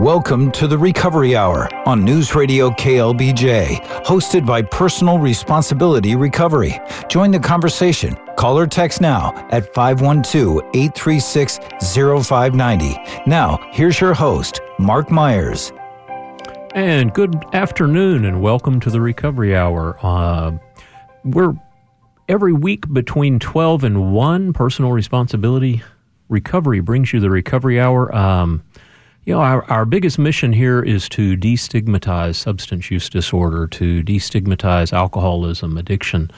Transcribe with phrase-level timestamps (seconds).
[0.00, 6.80] Welcome to the Recovery Hour on News Radio KLBJ, hosted by Personal Responsibility Recovery.
[7.08, 8.18] Join the conversation.
[8.36, 11.58] Call or text now at 512 836
[11.94, 12.96] 0590.
[13.30, 15.72] Now, here's your host, Mark Myers.
[16.74, 19.96] And good afternoon, and welcome to the Recovery Hour.
[20.02, 20.58] Uh,
[21.22, 21.54] we're
[22.28, 25.84] every week between 12 and 1, Personal Responsibility
[26.28, 28.12] Recovery brings you the Recovery Hour.
[28.12, 28.64] Um,
[29.26, 34.92] you know, our, our biggest mission here is to destigmatize substance use disorder, to destigmatize
[34.92, 36.30] alcoholism, addiction.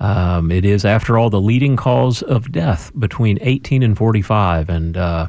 [0.00, 4.68] Um, it is, after all, the leading cause of death between 18 and 45.
[4.68, 5.28] And uh,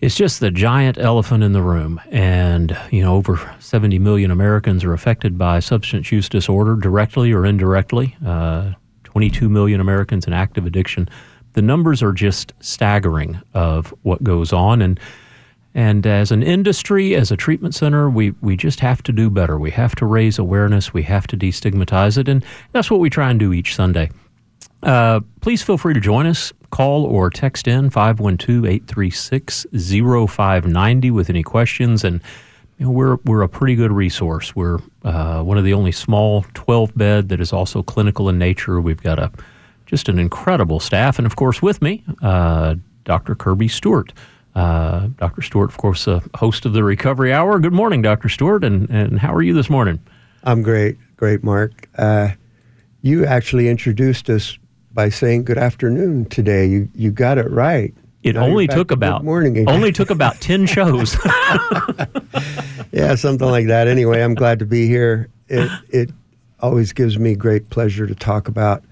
[0.00, 2.00] it's just the giant elephant in the room.
[2.10, 7.44] And, you know, over 70 million Americans are affected by substance use disorder directly or
[7.44, 8.72] indirectly, uh,
[9.04, 11.10] 22 million Americans in active addiction.
[11.52, 14.80] The numbers are just staggering of what goes on.
[14.80, 14.98] And
[15.74, 19.58] and as an industry, as a treatment center, we, we just have to do better.
[19.58, 20.92] We have to raise awareness.
[20.92, 22.28] We have to destigmatize it.
[22.28, 24.10] And that's what we try and do each Sunday.
[24.82, 26.52] Uh, please feel free to join us.
[26.70, 32.04] Call or text in 512 836 0590 with any questions.
[32.04, 32.20] And
[32.78, 34.54] you know, we're, we're a pretty good resource.
[34.54, 38.80] We're uh, one of the only small 12 bed that is also clinical in nature.
[38.80, 39.30] We've got a
[39.86, 41.18] just an incredible staff.
[41.18, 43.34] And of course, with me, uh, Dr.
[43.34, 44.12] Kirby Stewart.
[44.54, 45.42] Uh, Dr.
[45.42, 47.58] Stewart, of course, a host of the Recovery Hour.
[47.58, 48.28] Good morning, Dr.
[48.28, 49.98] Stewart, and, and how are you this morning?
[50.44, 51.88] I'm great, great, Mark.
[51.96, 52.30] Uh,
[53.00, 54.58] you actually introduced us
[54.92, 56.66] by saying good afternoon today.
[56.66, 57.94] You you got it right.
[58.22, 59.68] It now only took about morning.
[59.68, 61.16] only took about ten shows.
[62.92, 63.88] yeah, something like that.
[63.88, 65.28] Anyway, I'm glad to be here.
[65.48, 66.10] It it
[66.60, 68.84] always gives me great pleasure to talk about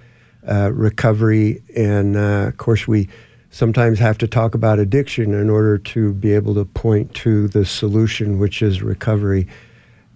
[0.48, 3.08] uh, recovery, and uh, of course we
[3.50, 7.64] sometimes have to talk about addiction in order to be able to point to the
[7.64, 9.46] solution, which is recovery.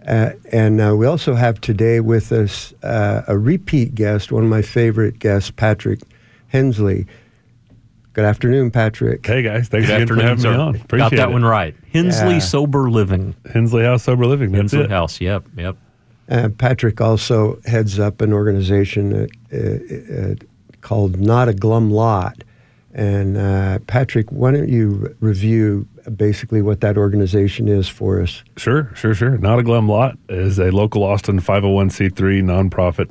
[0.06, 4.50] Uh, and uh, we also have today with us uh, a repeat guest, one of
[4.50, 6.00] my favorite guests, Patrick
[6.48, 7.06] Hensley.
[8.12, 9.26] Good afternoon, Patrick.
[9.26, 10.52] Hey guys, thanks Good again for having sir.
[10.52, 10.76] me on.
[10.76, 11.32] Appreciate Got that it.
[11.32, 11.74] one right.
[11.92, 12.38] Hensley yeah.
[12.38, 13.34] Sober Living.
[13.52, 14.52] Hensley House Sober Living.
[14.52, 14.90] That's Hensley it.
[14.90, 15.20] House.
[15.20, 15.76] Yep, yep.
[16.28, 20.34] Uh, Patrick also heads up an organization uh, uh,
[20.80, 22.44] called Not a Glum Lot,
[22.94, 28.44] and uh, Patrick, why don't you review basically what that organization is for us?
[28.56, 29.36] Sure, sure, sure.
[29.38, 33.10] Not a Glum Lot is a local Austin 501c3 nonprofit.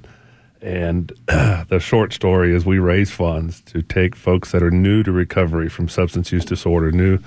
[0.61, 5.11] And the short story is we raise funds to take folks that are new to
[5.11, 7.19] recovery from substance use disorder, new,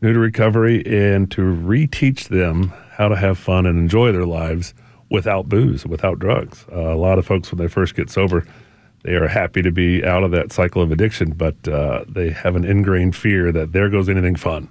[0.00, 4.72] new to recovery, and to reteach them how to have fun and enjoy their lives
[5.10, 6.64] without booze, without drugs.
[6.72, 8.46] Uh, a lot of folks, when they first get sober,
[9.02, 12.56] they are happy to be out of that cycle of addiction, but uh, they have
[12.56, 14.68] an ingrained fear that there goes anything fun.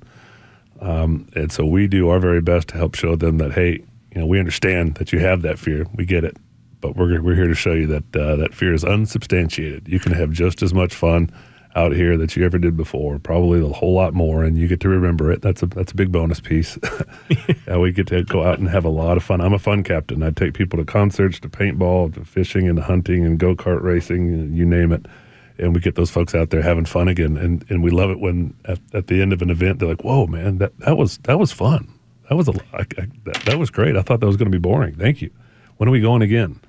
[0.82, 4.22] Um, and so we do our very best to help show them that, hey, you
[4.22, 5.86] know, we understand that you have that fear.
[5.94, 6.38] We get it.
[6.80, 9.88] But we're, we're here to show you that uh, that fear is unsubstantiated.
[9.88, 11.32] You can have just as much fun
[11.78, 14.80] out here that you ever did before, probably a whole lot more, and you get
[14.80, 15.44] to remember it.
[15.44, 16.78] That's a that's a big bonus piece.
[17.68, 19.42] yeah, we get to go out and have a lot of fun.
[19.42, 20.24] I'm a fun captain.
[20.24, 24.54] I take people to concerts, to paintball, to fishing, and hunting, and go kart racing,
[24.54, 25.06] you name it.
[25.60, 28.20] And we get those folks out there having fun again, and, and we love it
[28.20, 31.20] when at, at the end of an event they're like, "Whoa, man, that, that was
[31.20, 31.92] that was fun.
[32.30, 33.96] That was a I, I, that, that was great.
[33.96, 34.96] I thought that was going to be boring.
[34.96, 35.32] Thank you.
[35.78, 36.60] When are we going again?"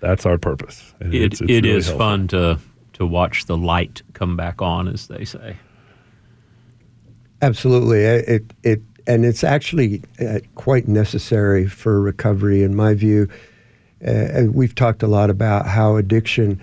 [0.00, 0.94] That's our purpose.
[1.00, 2.60] It it's, it's it really is fun to
[2.98, 5.56] to watch the light come back on, as they say.
[7.40, 13.28] Absolutely, it it and it's actually uh, quite necessary for recovery, in my view.
[14.06, 16.60] Uh, we've talked a lot about how addiction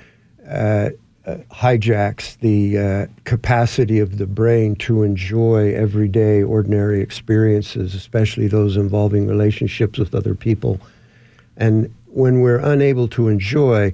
[0.48, 0.90] uh,
[1.26, 8.78] uh hijacks the uh, capacity of the brain to enjoy everyday, ordinary experiences, especially those
[8.78, 10.80] involving relationships with other people.
[11.58, 13.94] And when we're unable to enjoy,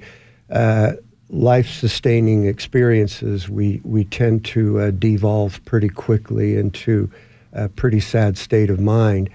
[0.50, 0.94] uh,
[1.32, 7.10] life sustaining experiences, we, we tend to uh, devolve pretty quickly into
[7.54, 9.30] a pretty sad state of mind.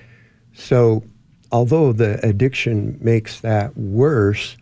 [0.54, 1.02] So,
[1.50, 4.56] although the addiction makes that worse,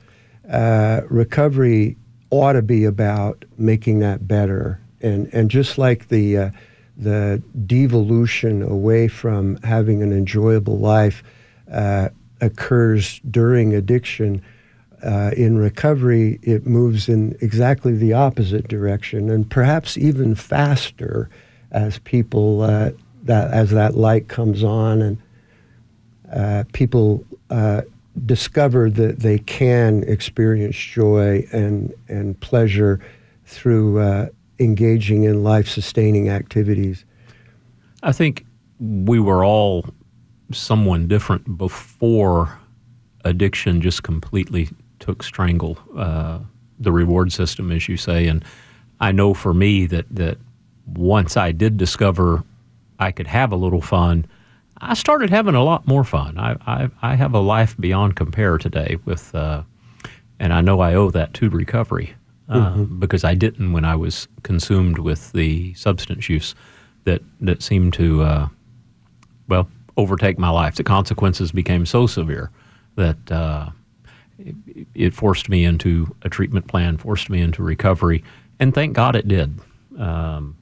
[0.49, 1.97] uh, recovery
[2.31, 4.81] ought to be about making that better.
[5.01, 6.51] And, and just like the, uh,
[6.97, 11.25] the devolution away from having an enjoyable life
[11.71, 12.11] uh,
[12.41, 14.43] occurs during addiction,
[15.05, 21.29] uh, in recovery, it moves in exactly the opposite direction, and perhaps even faster
[21.71, 22.91] as people uh,
[23.25, 25.19] that as that light comes on and
[26.33, 27.83] uh, people uh,
[28.27, 33.01] discover that they can experience joy and and pleasure
[33.45, 34.29] through uh,
[34.59, 37.05] engaging in life-sustaining activities.
[38.03, 38.47] I think
[38.81, 39.87] we were all
[40.53, 42.59] someone different before
[43.25, 44.69] addiction just completely
[45.01, 46.39] took strangle uh,
[46.79, 48.27] the reward system, as you say.
[48.27, 48.45] And
[49.01, 50.39] I know for me that that
[50.87, 52.45] once I did discover
[52.99, 54.27] I could have a little fun,
[54.79, 56.39] I started having a lot more fun.
[56.39, 59.63] I I, I have a life beyond compare today with, uh,
[60.39, 62.15] and I know I owe that to recovery.
[62.47, 62.99] Uh, mm-hmm.
[62.99, 66.55] Because I didn't when I was consumed with the substance use
[67.05, 68.49] that that seemed to, uh,
[69.49, 69.67] well,
[69.97, 70.75] overtake my life.
[70.75, 72.51] The consequences became so severe
[72.97, 73.71] that uh,
[74.95, 78.23] it, forced me into a treatment plan, forced me into recovery,
[78.61, 79.59] and thank God it did.
[79.99, 80.57] Um,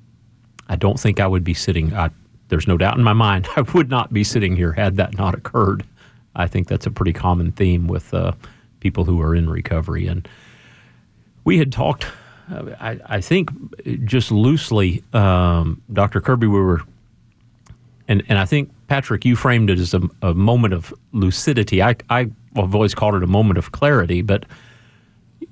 [0.69, 1.95] I don't think I would be sitting.
[1.95, 2.11] I,
[2.49, 5.35] there's no doubt in my mind I would not be sitting here had that not
[5.35, 5.85] occurred.
[6.35, 8.33] I think that's a pretty common theme with uh,
[8.81, 10.07] people who are in recovery.
[10.07, 10.27] And
[11.45, 12.07] we had talked,
[12.51, 13.51] uh, I, I, think,
[14.05, 16.21] just loosely, um, Dr.
[16.21, 16.47] Kirby.
[16.47, 16.81] We were,
[18.09, 21.83] and and I think Patrick, you framed it as a, a moment of lucidity.
[21.83, 24.45] I, I have always called it a moment of clarity, but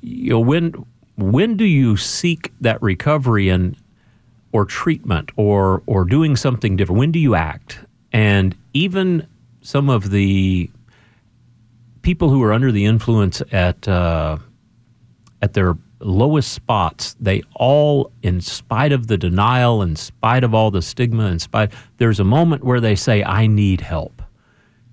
[0.00, 0.84] you know, when
[1.16, 3.76] when do you seek that recovery and
[4.52, 6.98] or treatment or or doing something different?
[6.98, 7.78] When do you act?
[8.12, 9.26] And even
[9.62, 10.70] some of the
[12.02, 14.38] people who are under the influence at uh,
[15.42, 20.70] at their lowest spots, they all, in spite of the denial, in spite of all
[20.70, 24.22] the stigma, in spite, there's a moment where they say, I need help.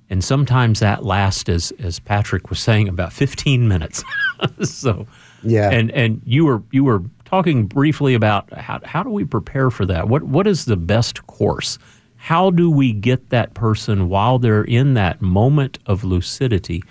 [0.09, 4.03] And sometimes that lasts, as, as Patrick was saying, about 15 minutes.
[4.63, 5.05] so,
[5.43, 5.69] yeah.
[5.69, 9.85] And, and you were, you were talking briefly about how, how do we prepare for
[9.85, 10.07] that?
[10.07, 11.77] What, what is the best course?
[12.15, 16.83] How do we get that person while they're in that moment of lucidity?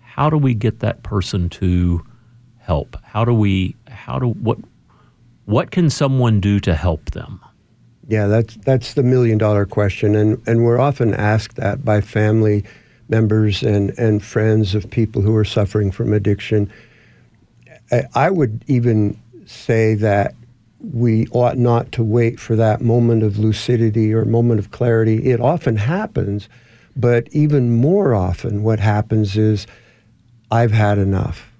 [0.00, 2.04] How do we get that person to
[2.68, 2.96] help?
[3.02, 4.58] How do we how do what
[5.46, 7.40] what can someone do to help them?
[8.06, 12.62] Yeah, that's that's the million dollar question and and we're often asked that by family
[13.08, 16.70] members and and friends of people who are suffering from addiction.
[18.14, 20.34] I would even say that
[20.80, 25.30] we ought not to wait for that moment of lucidity or moment of clarity.
[25.30, 26.50] It often happens,
[26.94, 29.66] but even more often, what happens is,
[30.50, 31.50] I've had enough.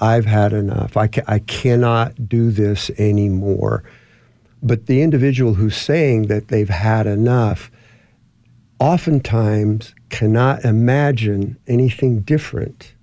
[0.00, 0.96] I've had enough.
[0.96, 3.84] I, ca- I cannot do this anymore.
[4.62, 7.70] But the individual who's saying that they've had enough
[8.78, 12.94] oftentimes cannot imagine anything different.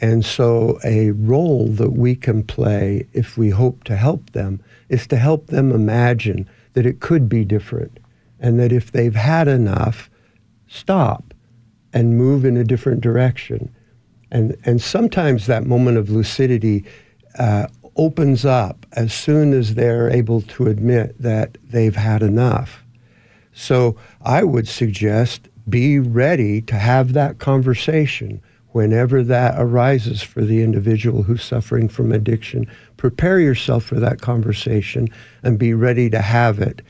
[0.00, 5.06] And so, a role that we can play if we hope to help them is
[5.08, 7.98] to help them imagine that it could be different
[8.38, 10.08] and that if they've had enough,
[10.68, 11.34] stop
[11.92, 13.74] and move in a different direction.
[14.30, 16.84] And, and sometimes that moment of lucidity
[17.38, 17.66] uh,
[17.96, 22.84] opens up as soon as they're able to admit that they've had enough.
[23.52, 30.62] So I would suggest be ready to have that conversation whenever that arises for the
[30.62, 32.70] individual who's suffering from addiction.
[32.96, 35.08] Prepare yourself for that conversation
[35.42, 36.82] and be ready to have it.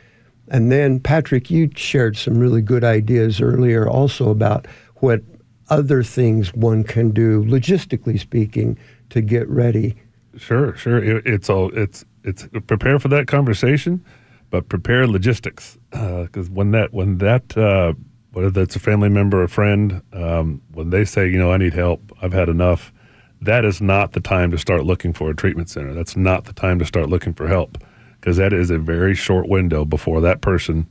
[0.48, 5.22] And then, Patrick, you shared some really good ideas earlier also about what
[5.70, 8.78] other things one can do, logistically speaking,
[9.10, 9.96] to get ready?
[10.36, 11.02] Sure, sure.
[11.02, 14.04] It, it's all it's it's prepare for that conversation,
[14.50, 17.94] but prepare logistics because uh, when that when that uh,
[18.32, 21.74] whether that's a family member, a friend, um, when they say you know I need
[21.74, 22.92] help, I've had enough.
[23.40, 25.94] That is not the time to start looking for a treatment center.
[25.94, 27.78] That's not the time to start looking for help
[28.20, 30.88] because that is a very short window before that person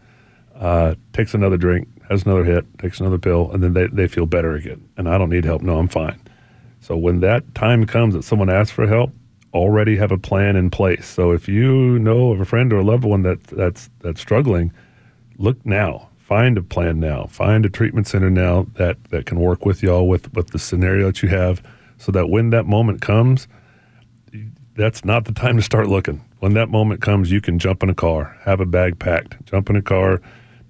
[0.59, 4.25] uh, takes another drink, has another hit, takes another pill, and then they, they feel
[4.25, 4.87] better again.
[4.97, 5.61] And I don't need help.
[5.61, 6.19] No, I'm fine.
[6.79, 9.11] So when that time comes that someone asks for help,
[9.53, 11.05] already have a plan in place.
[11.07, 14.71] So if you know of a friend or a loved one that that's that's struggling,
[15.37, 16.09] look now.
[16.17, 17.25] Find a plan now.
[17.27, 21.07] Find a treatment center now that that can work with y'all with with the scenario
[21.07, 21.63] that you have,
[21.97, 23.47] so that when that moment comes,
[24.75, 26.23] that's not the time to start looking.
[26.39, 29.69] When that moment comes, you can jump in a car, have a bag packed, jump
[29.69, 30.21] in a car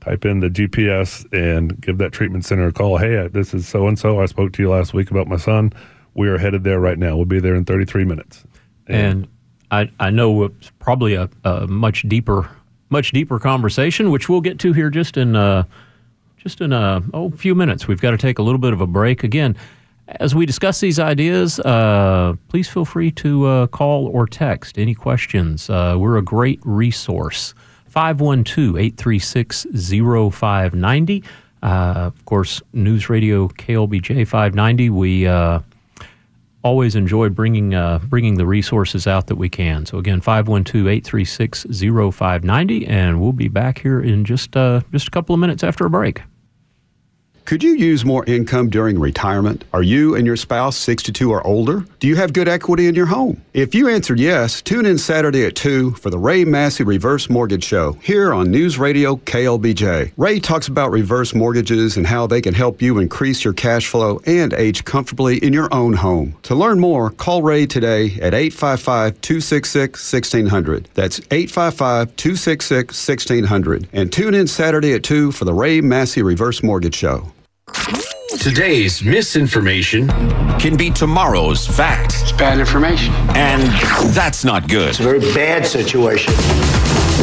[0.07, 2.97] type in the GPS and give that treatment center a call.
[2.97, 4.21] Hey, this is so and so.
[4.21, 5.73] I spoke to you last week about my son.
[6.13, 7.15] We are headed there right now.
[7.15, 8.45] We'll be there in 33 minutes.
[8.87, 9.27] And, and
[9.69, 12.49] I, I know it's probably a, a, much deeper,
[12.89, 15.63] much deeper conversation, which we'll get to here just in uh,
[16.37, 17.87] just in a oh, few minutes.
[17.87, 19.57] We've got to take a little bit of a break again.
[20.07, 24.95] As we discuss these ideas, uh, please feel free to uh, call or text any
[24.95, 25.69] questions.
[25.69, 27.53] Uh, we're a great resource.
[27.97, 31.23] 512 836 0590.
[31.63, 34.91] Uh, of course, News Radio KLBJ 590.
[34.91, 35.61] We uh,
[36.61, 39.87] always enjoy bringing uh, bringing the resources out that we can.
[39.87, 45.39] So again, 512-836-0590, and we'll be back here in just uh, just a couple of
[45.39, 46.21] minutes after a break.
[47.47, 49.63] Could you use more income during retirement?
[49.71, 51.85] Are you and your spouse 62 or older?
[52.01, 53.41] Do you have good equity in your home?
[53.53, 57.63] If you answered yes, tune in Saturday at 2 for the Ray Massey Reverse Mortgage
[57.63, 60.11] Show here on News Radio KLBJ.
[60.17, 64.19] Ray talks about reverse mortgages and how they can help you increase your cash flow
[64.25, 66.35] and age comfortably in your own home.
[66.43, 70.89] To learn more, call Ray today at 855 266 1600.
[70.95, 73.87] That's 855 266 1600.
[73.93, 77.31] And tune in Saturday at 2 for the Ray Massey Reverse Mortgage Show.
[78.39, 80.07] Today's misinformation
[80.59, 82.15] can be tomorrow's fact.
[82.21, 83.13] It's bad information.
[83.35, 83.63] And
[84.13, 84.89] that's not good.
[84.89, 86.33] It's a very bad situation.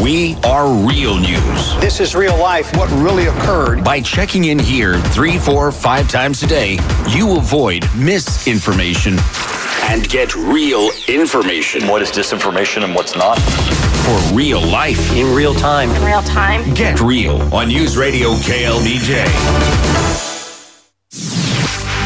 [0.02, 1.74] We are real news.
[1.80, 3.84] This is real life, what really occurred.
[3.84, 9.16] By checking in here three, four, five times a day, you avoid misinformation
[9.84, 11.86] and get real information.
[11.86, 13.38] What is disinformation and what's not?
[14.04, 15.12] For real life.
[15.12, 15.90] In real time.
[15.90, 16.74] In real time.
[16.74, 20.33] Get real on News Radio KLBJ.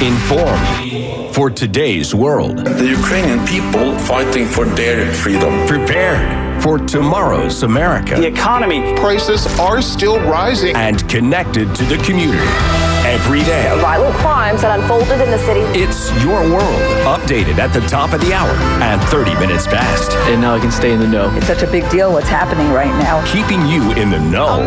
[0.00, 2.58] Informed for today's world.
[2.58, 5.66] The Ukrainian people fighting for their freedom.
[5.66, 8.14] Prepared for tomorrow's America.
[8.14, 10.76] The economy prices are still rising.
[10.76, 13.76] And connected to the community every day.
[13.80, 15.60] Violent crimes that unfolded in the city.
[15.72, 18.50] It's your world, updated at the top of the hour
[18.82, 20.12] and 30 minutes past.
[20.30, 21.34] And now I can stay in the know.
[21.36, 23.24] It's such a big deal what's happening right now.
[23.32, 24.66] Keeping you in the know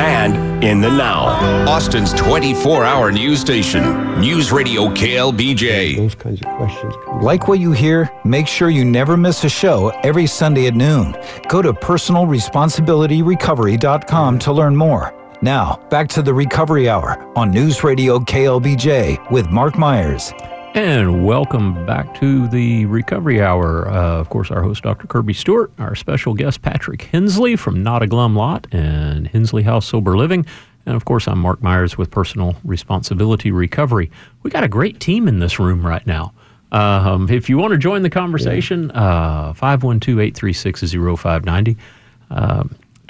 [0.00, 1.24] and in the now.
[1.68, 5.96] Austin's 24 hour news station, News Radio KLBJ.
[5.96, 6.94] Those kinds of questions.
[7.22, 8.10] Like what you hear?
[8.24, 11.16] Make sure you never miss a show every Sunday at noon.
[11.48, 15.19] Go to personalresponsibilityrecovery.com to learn more.
[15.42, 20.34] Now, back to the Recovery Hour on News Radio KLBJ with Mark Myers.
[20.74, 23.88] And welcome back to the Recovery Hour.
[23.88, 25.06] Uh, of course, our host, Dr.
[25.06, 29.86] Kirby Stewart, our special guest, Patrick Hensley from Not a Glum Lot and Hensley House
[29.86, 30.44] Sober Living.
[30.84, 34.10] And of course, I'm Mark Myers with Personal Responsibility Recovery.
[34.42, 36.34] We got a great team in this room right now.
[36.70, 40.80] Um, if you want to join the conversation, uh, 512 836
[41.18, 41.78] 0590.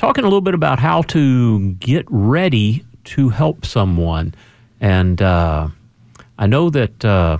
[0.00, 4.34] Talking a little bit about how to get ready to help someone.
[4.80, 5.68] And uh,
[6.38, 7.04] I know that.
[7.04, 7.36] Uh,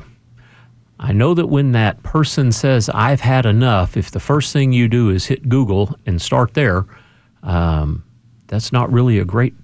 [0.99, 4.89] I know that when that person says, I've had enough, if the first thing you
[4.89, 6.85] do is hit Google and start there,
[7.43, 8.05] um,
[8.49, 9.55] that's not really a great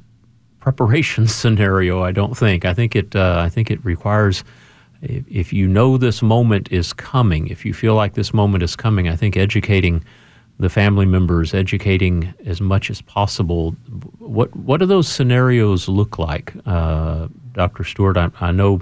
[0.60, 2.64] preparation scenario, I don't think.
[2.64, 4.42] I think it, uh, I think it requires,
[5.02, 9.06] if you know this moment is coming, if you feel like this moment is coming,
[9.06, 10.02] I think educating
[10.58, 13.72] the family members, educating as much as possible.
[14.18, 16.54] What, what do those scenarios look like?
[16.64, 17.84] Uh, Dr.
[17.84, 18.80] Stewart, I, I know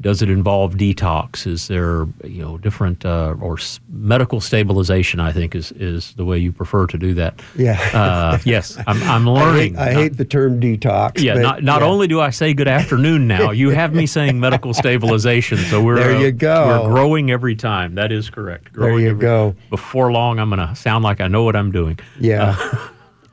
[0.00, 1.46] does it involve detox?
[1.46, 5.20] Is there you know different uh, or s- medical stabilization?
[5.20, 7.40] I think is is the way you prefer to do that.
[7.56, 7.78] Yeah.
[7.92, 9.76] Uh, yes, I'm, I'm learning.
[9.76, 11.20] I hate, I hate, the term detox.
[11.20, 11.34] Yeah.
[11.34, 11.88] but, not not yeah.
[11.88, 15.58] only do I say good afternoon now, you have me saying medical stabilization.
[15.58, 16.20] So we're there.
[16.20, 16.66] You uh, go.
[16.66, 17.94] We're growing every time.
[17.94, 18.72] That is correct.
[18.72, 19.54] Growing there you go.
[19.70, 21.98] Before long, I'm going to sound like I know what I'm doing.
[22.18, 22.56] Yeah.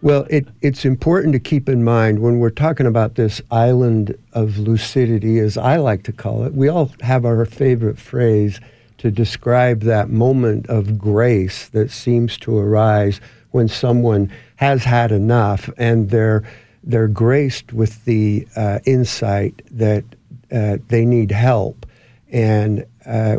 [0.01, 4.59] Well, it, it's important to keep in mind when we're talking about this island of
[4.59, 8.59] lucidity, as I like to call it, we all have our favorite phrase
[8.99, 13.19] to describe that moment of grace that seems to arise
[13.51, 16.43] when someone has had enough and they're,
[16.83, 20.03] they're graced with the uh, insight that
[20.51, 21.87] uh, they need help.
[22.31, 23.37] And uh,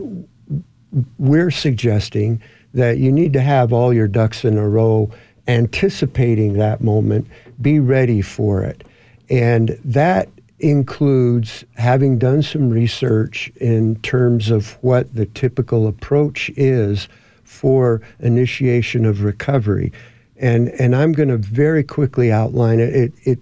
[1.18, 2.42] we're suggesting
[2.74, 5.10] that you need to have all your ducks in a row
[5.48, 7.26] anticipating that moment,
[7.60, 8.84] be ready for it.
[9.30, 10.28] And that
[10.60, 17.08] includes having done some research in terms of what the typical approach is
[17.44, 19.92] for initiation of recovery.
[20.36, 22.94] And, and I'm going to very quickly outline it.
[22.94, 23.38] It, it.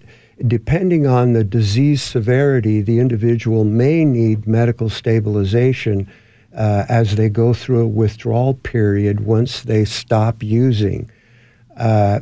[0.47, 6.07] Depending on the disease severity, the individual may need medical stabilization
[6.55, 11.09] uh, as they go through a withdrawal period once they stop using.
[11.77, 12.19] Uh,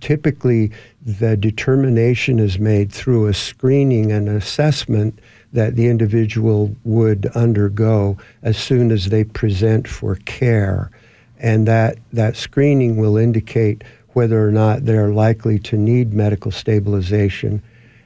[0.00, 0.72] typically,
[1.04, 5.18] the determination is made through a screening and assessment
[5.52, 10.90] that the individual would undergo as soon as they present for care.
[11.38, 13.84] And that, that screening will indicate
[14.14, 17.62] whether or not they're likely to need medical stabilization.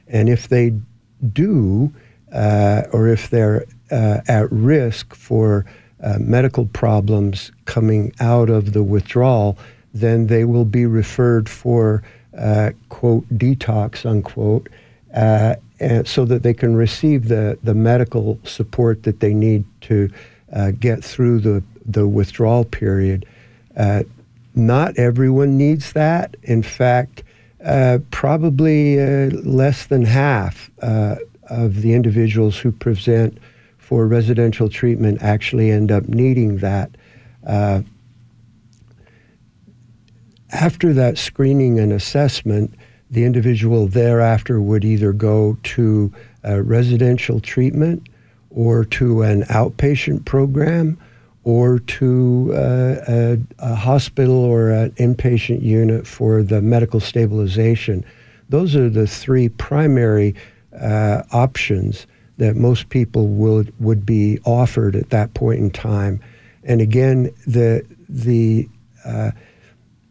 [0.07, 0.73] And if they
[1.33, 1.93] do,
[2.31, 5.65] uh, or if they're uh, at risk for
[6.01, 9.57] uh, medical problems coming out of the withdrawal,
[9.93, 12.03] then they will be referred for
[12.37, 14.69] uh, quote detox unquote,
[15.13, 15.55] uh,
[16.05, 20.09] so that they can receive the the medical support that they need to
[20.53, 23.25] uh, get through the the withdrawal period.
[23.75, 24.03] Uh,
[24.55, 26.35] not everyone needs that.
[26.43, 27.23] In fact,
[27.63, 33.37] uh, probably uh, less than half of the individuals who present
[33.77, 36.91] for residential treatment actually end up needing that.
[40.51, 42.73] After that screening and assessment,
[43.11, 46.11] the individual thereafter would either go to
[46.43, 48.07] residential treatment
[48.49, 50.97] or to an outpatient program
[51.43, 58.03] or to uh, a, a, hospital or an inpatient unit for the medical stabilization.
[58.49, 60.35] Those are the three primary
[60.79, 66.21] uh, options that most people would would be offered at that point in time.
[66.63, 68.67] And again, the the
[69.05, 69.31] uh,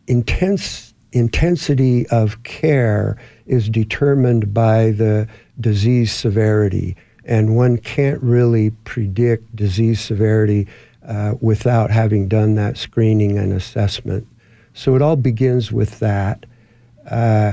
[0.09, 5.29] intense intensity of care is determined by the
[5.61, 10.67] disease severity, and one can't really predict disease severity
[11.07, 14.27] uh, without having done that screening and assessment.
[14.75, 16.45] So it all begins with that,
[17.11, 17.53] uh,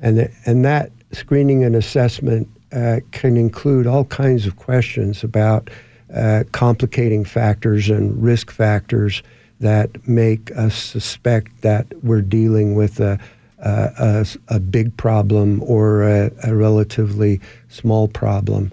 [0.00, 5.70] and th- and that screening and assessment uh, can include all kinds of questions about
[6.14, 9.22] uh, complicating factors and risk factors
[9.60, 13.18] that make us suspect that we're dealing with a,
[13.58, 18.70] a, a, a big problem or a, a, relatively small problem.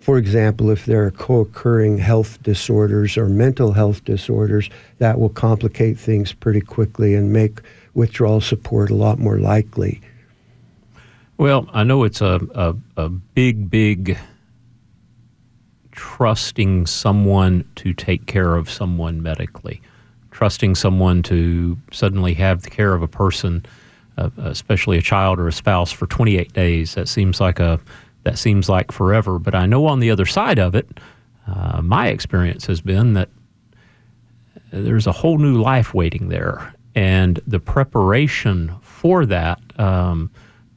[0.00, 5.30] For example, if there are co occurring health disorders or mental health disorders, that will
[5.30, 7.60] complicate things pretty quickly and make
[7.94, 10.00] withdrawal support a lot more likely.
[11.36, 14.18] Well, I know it's a, a, a big, big
[15.90, 19.80] trusting someone to take care of someone medically,
[20.34, 23.64] trusting someone to suddenly have the care of a person,
[24.18, 26.94] uh, especially a child or a spouse, for 28 days.
[26.94, 27.80] That seems like a
[28.24, 29.38] that seems like forever.
[29.38, 30.98] But I know on the other side of it,
[31.46, 33.28] uh, my experience has been that
[34.72, 39.60] there's a whole new life waiting there, and the preparation for that.
[39.78, 40.30] Um,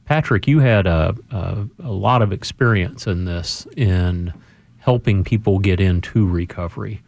[0.04, 4.32] Patrick, you had a, a, a lot of experience in this in
[4.78, 7.02] helping people get into recovery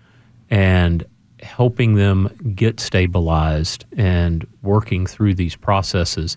[0.51, 1.07] and
[1.43, 6.37] helping them get stabilized and working through these processes.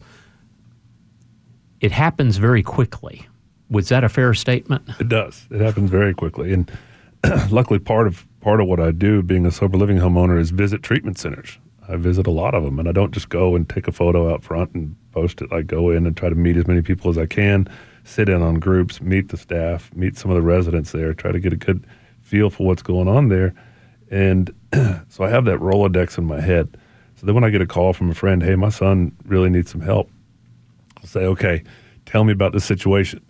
[1.81, 3.27] It happens very quickly.
[3.69, 4.83] Was that a fair statement?
[4.99, 5.47] It does.
[5.49, 6.71] It happens very quickly, and
[7.49, 10.83] luckily, part of part of what I do, being a sober living homeowner, is visit
[10.83, 11.57] treatment centers.
[11.87, 14.31] I visit a lot of them, and I don't just go and take a photo
[14.31, 15.51] out front and post it.
[15.51, 17.67] I go in and try to meet as many people as I can,
[18.03, 21.39] sit in on groups, meet the staff, meet some of the residents there, try to
[21.39, 21.85] get a good
[22.21, 23.53] feel for what's going on there.
[24.13, 24.53] And
[25.09, 26.77] so I have that Rolodex in my head.
[27.15, 29.71] So then when I get a call from a friend, hey, my son really needs
[29.71, 30.09] some help,
[30.99, 31.63] I'll say, okay,
[32.05, 33.25] tell me about the situation.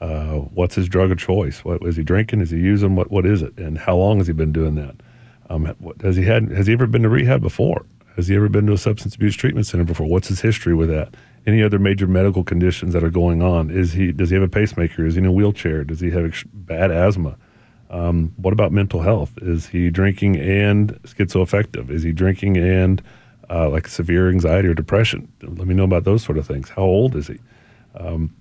[0.00, 1.64] Uh, what's his drug of choice?
[1.64, 2.40] What is he drinking?
[2.42, 2.94] Is he using?
[2.94, 3.58] What What is it?
[3.58, 4.94] And how long has he been doing that?
[5.50, 6.48] Um, what, has he had?
[6.50, 7.84] Has he ever been to rehab before?
[8.14, 10.06] Has he ever been to a substance abuse treatment center before?
[10.06, 11.14] What's his history with that?
[11.44, 13.70] Any other major medical conditions that are going on?
[13.70, 15.04] Is he does he have a pacemaker?
[15.04, 15.82] Is he in a wheelchair?
[15.84, 17.36] Does he have bad asthma?
[17.90, 19.32] Um, what about mental health?
[19.42, 21.90] Is he drinking and schizoaffective?
[21.90, 23.02] Is he drinking and
[23.50, 25.30] uh, like severe anxiety or depression?
[25.42, 26.70] Let me know about those sort of things.
[26.70, 27.38] How old is he?
[27.96, 28.34] Um,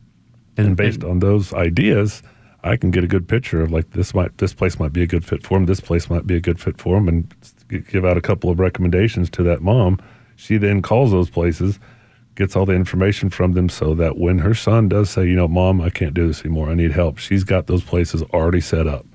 [0.55, 2.21] and based on those ideas,
[2.63, 5.07] I can get a good picture of like this might this place might be a
[5.07, 5.65] good fit for him.
[5.65, 7.33] This place might be a good fit for him, and
[7.89, 9.99] give out a couple of recommendations to that mom.
[10.35, 11.79] She then calls those places,
[12.35, 15.47] gets all the information from them, so that when her son does say, you know,
[15.47, 16.69] mom, I can't do this anymore.
[16.69, 17.17] I need help.
[17.17, 19.05] She's got those places already set up.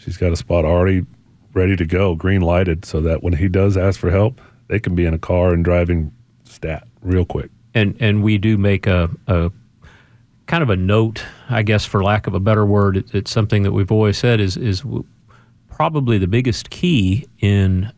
[0.00, 1.04] She's got a spot already
[1.52, 4.94] ready to go, green lighted, so that when he does ask for help, they can
[4.94, 6.10] be in a car and driving
[6.44, 7.50] stat real quick.
[7.74, 9.52] And and we do make a, a
[10.46, 12.96] kind of a note, I guess, for lack of a better word.
[12.96, 14.82] It, it's something that we've always said is is
[15.68, 17.92] probably the biggest key in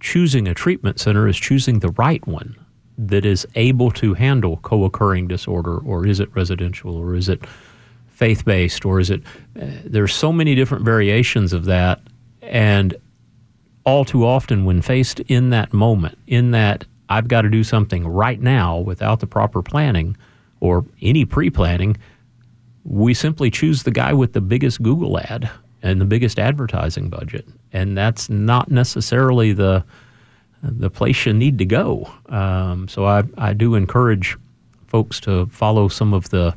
[0.00, 2.56] choosing a treatment center is choosing the right one
[2.98, 7.44] that is able to handle co-occurring disorder, or is it residential, or is it
[8.20, 9.22] faith-based, or is it?
[9.60, 12.00] Uh, there's so many different variations of that,
[12.42, 12.94] and
[13.84, 18.06] all too often, when faced in that moment, in that I've got to do something
[18.06, 20.18] right now without the proper planning
[20.60, 21.96] or any pre planning,
[22.84, 25.48] we simply choose the guy with the biggest Google ad
[25.82, 27.48] and the biggest advertising budget.
[27.72, 29.82] And that's not necessarily the
[30.62, 32.06] the place you need to go.
[32.28, 34.36] Um, so I, I do encourage
[34.88, 36.54] folks to follow some of the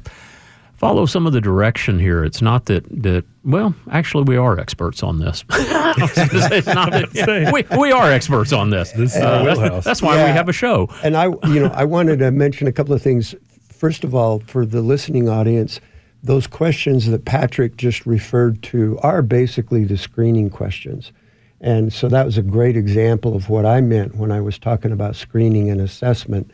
[0.84, 2.24] follow some of the direction here.
[2.24, 5.43] It's not that that well, actually, we are experts on this.
[5.52, 8.91] it's not that, we, we are experts on this.
[8.93, 10.26] this uh, that's, that's, why yeah.
[10.26, 10.89] we have a show.
[11.04, 13.36] And I, you know, I wanted to mention a couple of things
[13.84, 15.82] First of all, for the listening audience,
[16.24, 21.12] those questions that Patrick just referred to are basically the screening questions.
[21.60, 24.93] And so that was a great example of what I meant when I was talking
[24.93, 26.50] about screening and assessment.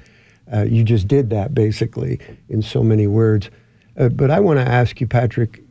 [0.51, 3.51] Uh, you just did that basically in so many words.
[3.99, 5.61] Uh, but I want to ask you, Patrick,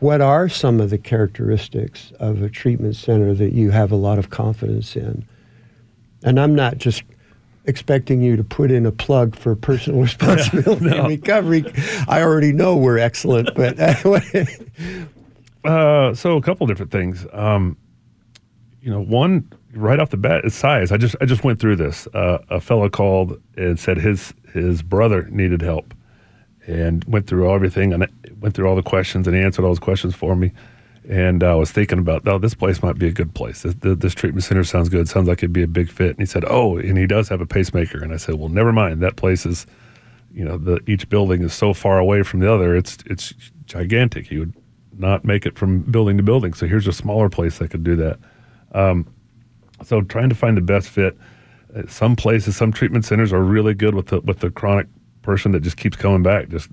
[0.00, 4.18] what are some of the characteristics of a treatment center that you have a lot
[4.18, 5.26] of confidence in?
[6.22, 7.02] And I'm not just
[7.64, 11.00] expecting you to put in a plug for personal responsibility no.
[11.00, 11.64] and recovery.
[12.06, 13.78] I already know we're excellent, but
[15.64, 17.26] uh, so a couple different things.
[17.32, 17.76] Um,
[18.80, 20.92] you know, one right off the bat is size.
[20.92, 22.06] I just I just went through this.
[22.14, 25.92] Uh, a fellow called and said his his brother needed help,
[26.68, 28.06] and went through everything and
[28.40, 30.52] went through all the questions and answered all those questions for me.
[31.08, 33.62] And I was thinking about, oh, this place might be a good place.
[33.62, 35.08] This, this, treatment center sounds good.
[35.08, 36.10] Sounds like it'd be a big fit.
[36.10, 38.04] And he said, oh, and he does have a pacemaker.
[38.04, 39.00] And I said, well, never mind.
[39.00, 39.66] That place is,
[40.34, 42.76] you know, the each building is so far away from the other.
[42.76, 43.32] It's it's
[43.64, 44.30] gigantic.
[44.30, 44.54] You would
[44.98, 46.52] not make it from building to building.
[46.52, 48.18] So here's a smaller place that could do that.
[48.72, 49.06] Um,
[49.82, 51.16] so trying to find the best fit.
[51.74, 54.88] Uh, some places, some treatment centers are really good with the with the chronic
[55.28, 56.48] person that just keeps coming back.
[56.48, 56.70] Just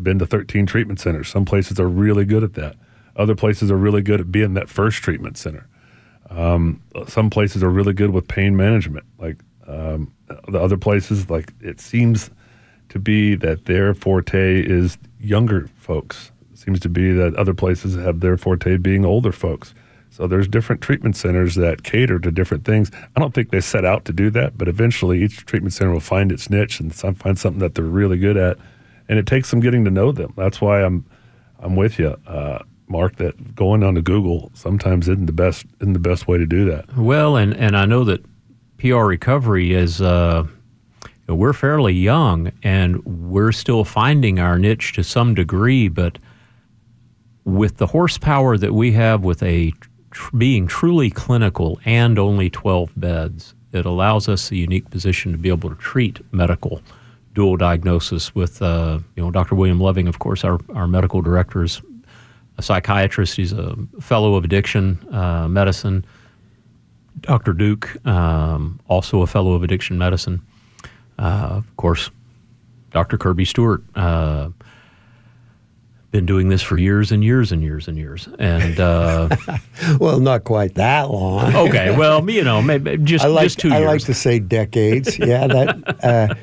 [0.00, 1.28] been to 13 treatment centers.
[1.28, 2.76] Some places are really good at that.
[3.16, 5.66] Other places are really good at being that first treatment center.
[6.30, 9.06] Um, some places are really good with pain management.
[9.18, 10.12] Like um,
[10.46, 12.30] the other places, like it seems
[12.90, 16.30] to be that their forte is younger folks.
[16.52, 19.74] It seems to be that other places have their forte being older folks.
[20.16, 22.90] So there's different treatment centers that cater to different things.
[23.14, 26.00] I don't think they set out to do that, but eventually each treatment center will
[26.00, 28.56] find its niche and find something that they're really good at,
[29.10, 30.32] and it takes some getting to know them.
[30.34, 31.04] That's why I'm
[31.58, 32.16] I'm with you.
[32.26, 36.38] Uh, Mark, that going on to Google sometimes isn't the best isn't the best way
[36.38, 36.96] to do that.
[36.96, 38.24] Well, and and I know that
[38.78, 40.46] PR recovery is uh,
[41.28, 46.16] we're fairly young and we're still finding our niche to some degree, but
[47.44, 49.74] with the horsepower that we have with a
[50.16, 55.38] tr- being truly clinical and only 12 beds, it allows us a unique position to
[55.38, 56.80] be able to treat medical
[57.34, 59.54] dual diagnosis with uh, you know Dr.
[59.54, 61.82] William Loving, of course, our, our medical director is
[62.56, 63.36] a psychiatrist.
[63.36, 66.06] He's a fellow of addiction uh, medicine.
[67.20, 67.52] Dr.
[67.52, 70.40] Duke, um, also a fellow of addiction medicine.
[71.18, 72.10] Uh, of course,
[72.90, 73.18] Dr.
[73.18, 74.48] Kirby Stewart, uh,
[76.16, 78.26] been doing this for years and years and years and years.
[78.38, 79.28] And uh,
[80.00, 81.54] well, not quite that long.
[81.54, 83.86] okay, well, you know, maybe just I like, just two I years.
[83.86, 85.18] like to say decades.
[85.18, 86.04] Yeah, that.
[86.04, 86.34] Uh,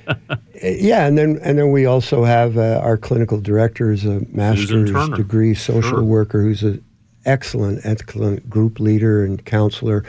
[0.61, 4.91] yeah, and then and then we also have uh, our clinical director is a master's
[5.09, 6.03] degree social sure.
[6.03, 6.83] worker who's an
[7.25, 10.05] excellent, excellent group leader and counselor.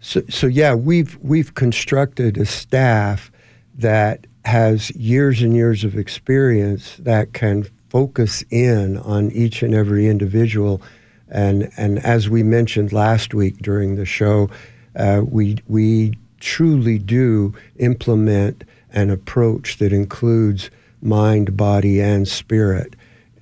[0.00, 3.30] So, so yeah, we've we've constructed a staff
[3.74, 10.08] that has years and years of experience that can focus in on each and every
[10.08, 10.80] individual.
[11.28, 14.48] And, and as we mentioned last week during the show,
[14.96, 20.70] uh, we, we truly do implement an approach that includes
[21.02, 22.96] mind, body, and spirit.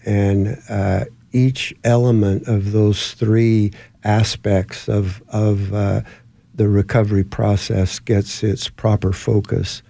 [0.05, 3.73] And uh, each element of those three
[4.05, 6.03] aspects of, of uh,
[6.55, 9.83] the recovery process gets its proper focus.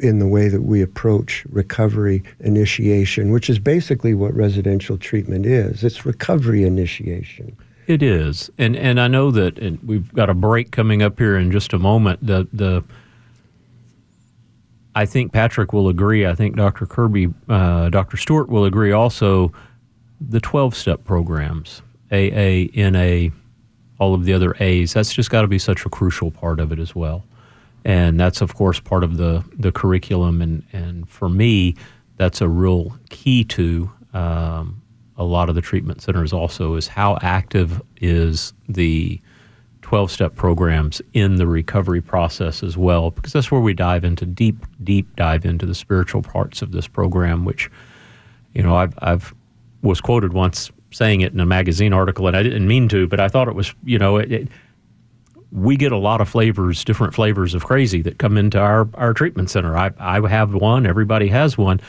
[0.00, 5.82] In the way that we approach recovery initiation, which is basically what residential treatment is.
[5.82, 7.56] It's recovery initiation.
[7.86, 11.36] It is, and and I know that and we've got a break coming up here
[11.36, 12.24] in just a moment.
[12.24, 12.84] The the
[14.94, 16.26] I think Patrick will agree.
[16.26, 16.84] I think Dr.
[16.84, 18.16] Kirby, uh, Dr.
[18.16, 19.52] Stewart will agree also.
[20.20, 21.82] The twelve step programs,
[22.12, 23.30] AA, NA,
[23.98, 24.92] all of the other A's.
[24.92, 27.24] That's just got to be such a crucial part of it as well
[27.84, 30.42] and that's of course part of the the curriculum.
[30.42, 31.74] And and for me,
[32.16, 34.82] that's a real key to um,
[35.16, 36.32] a lot of the treatment centers.
[36.32, 39.20] Also, is how active is the
[39.88, 44.26] 12 step programs in the recovery process as well, because that's where we dive into
[44.26, 47.70] deep, deep dive into the spiritual parts of this program, which,
[48.52, 49.34] you know, I've, I've
[49.80, 53.18] was quoted once saying it in a magazine article, and I didn't mean to, but
[53.18, 54.48] I thought it was, you know, it, it,
[55.50, 59.14] we get a lot of flavors, different flavors of crazy that come into our, our
[59.14, 59.76] treatment center.
[59.76, 61.80] I, I have one, everybody has one.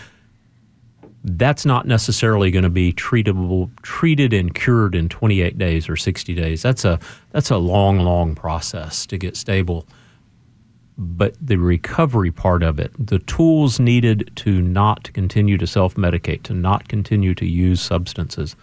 [1.25, 6.33] That's not necessarily going to be treatable, treated and cured in 28 days or 60
[6.33, 6.61] days.
[6.61, 6.97] That's a
[7.31, 9.85] that's a long, long process to get stable.
[10.97, 16.43] But the recovery part of it, the tools needed to not continue to self medicate,
[16.43, 18.55] to not continue to use substances,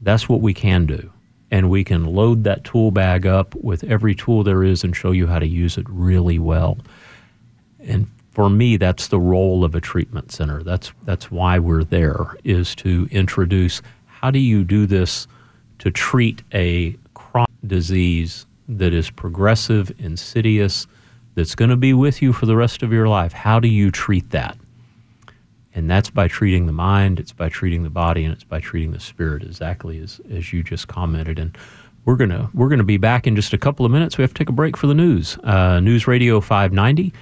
[0.00, 1.12] that's what we can do
[1.50, 5.12] and we can load that tool bag up with every tool there is and show
[5.12, 6.78] you how to use it really well.
[7.80, 10.62] And for me, that's the role of a treatment center.
[10.62, 15.26] That's that's why we're there is to introduce how do you do this
[15.78, 20.86] to treat a chronic disease that is progressive, insidious,
[21.34, 23.32] that's going to be with you for the rest of your life.
[23.32, 24.58] How do you treat that?
[25.78, 28.90] And that's by treating the mind, it's by treating the body, and it's by treating
[28.90, 31.38] the spirit, exactly as, as you just commented.
[31.38, 31.56] And
[32.04, 34.18] we're gonna we're gonna be back in just a couple of minutes.
[34.18, 35.38] We have to take a break for the news.
[35.44, 37.12] Uh, news Radio 590.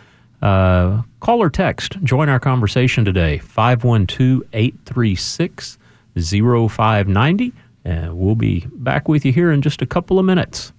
[0.40, 2.02] Uh, call or text.
[2.02, 3.38] Join our conversation today.
[3.38, 5.78] 512 836
[6.14, 7.52] 0590.
[7.84, 10.72] And we'll be back with you here in just a couple of minutes.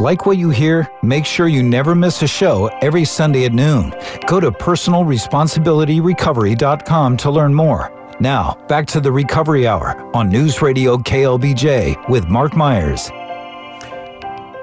[0.00, 0.88] Like what you hear?
[1.02, 3.92] Make sure you never miss a show every Sunday at noon.
[4.26, 7.92] Go to personalresponsibilityrecovery.com to learn more.
[8.18, 13.10] Now, back to the Recovery Hour on News Radio KLBJ with Mark Myers.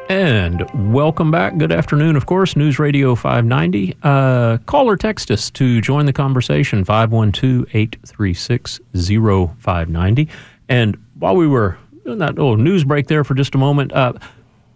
[0.09, 1.55] And welcome back.
[1.57, 2.55] Good afternoon, of course.
[2.55, 3.95] News Radio 590.
[4.01, 10.29] Uh, call or text us to join the conversation 512 836 0590.
[10.67, 14.13] And while we were doing that little news break there for just a moment, uh,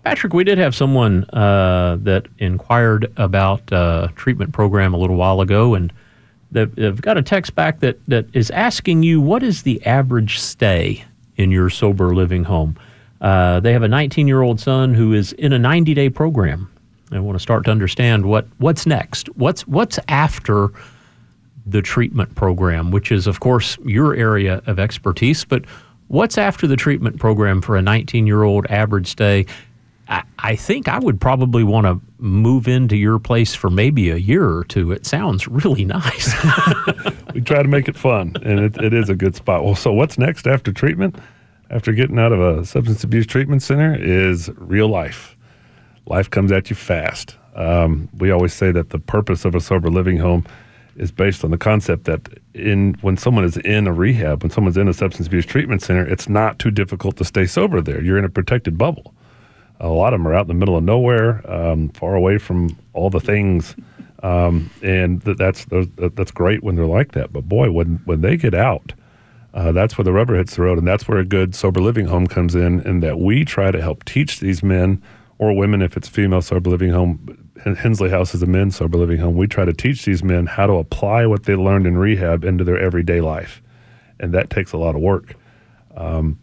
[0.04, 5.42] Patrick, we did have someone uh, that inquired about uh, treatment program a little while
[5.42, 5.94] ago, and
[6.52, 11.04] they've got a text back that, that is asking you what is the average stay
[11.38, 12.78] in your sober living home.
[13.22, 16.68] Uh, they have a 19 year old son who is in a 90 day program.
[17.12, 19.28] I want to start to understand what what's next.
[19.36, 20.70] What's what's after
[21.66, 25.66] the treatment program, which is of course your area of expertise, but
[26.08, 29.46] what's after the treatment program for a 19 year old average stay?
[30.12, 34.48] I, think I would probably want to move into your place for maybe a year
[34.50, 34.92] or two.
[34.92, 36.34] It sounds really nice.
[37.34, 39.64] we try to make it fun, and it, it is a good spot.
[39.64, 41.16] Well, so what's next after treatment?
[41.70, 45.38] After getting out of a substance abuse treatment center is real life.
[46.06, 47.38] Life comes at you fast.
[47.56, 50.46] Um, we always say that the purpose of a sober living home
[50.98, 54.76] is based on the concept that in when someone is in a rehab, when someone's
[54.76, 58.04] in a substance abuse treatment center, it's not too difficult to stay sober there.
[58.04, 59.14] You're in a protected bubble
[59.82, 62.78] a lot of them are out in the middle of nowhere, um, far away from
[62.94, 63.76] all the things,
[64.24, 67.34] um, and th- that's that's great when they're like that.
[67.34, 68.94] But boy, when when they get out,
[69.54, 72.06] uh, that's where the rubber hits the road, and that's where a good sober living
[72.06, 75.02] home comes in, and that we try to help teach these men
[75.40, 77.38] or women, if it's female sober living home.
[77.78, 79.36] Hensley House is a men's sober living home.
[79.36, 82.64] We try to teach these men how to apply what they learned in rehab into
[82.64, 83.62] their everyday life,
[84.20, 85.36] and that takes a lot of work.
[85.96, 86.40] Um,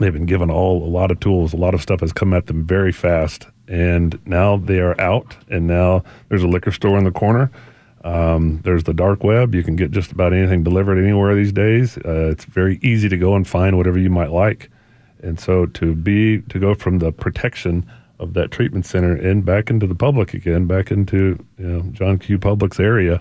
[0.00, 1.52] They've been given all a lot of tools.
[1.52, 5.36] A lot of stuff has come at them very fast, and now they are out.
[5.48, 7.50] And now there's a liquor store in the corner.
[8.02, 9.54] Um, there's the dark web.
[9.54, 11.98] You can get just about anything delivered anywhere these days.
[11.98, 14.70] Uh, it's very easy to go and find whatever you might like.
[15.22, 17.84] And so to be to go from the protection
[18.18, 22.18] of that treatment center and back into the public again, back into you know, John
[22.18, 22.38] Q.
[22.38, 23.20] Public's area,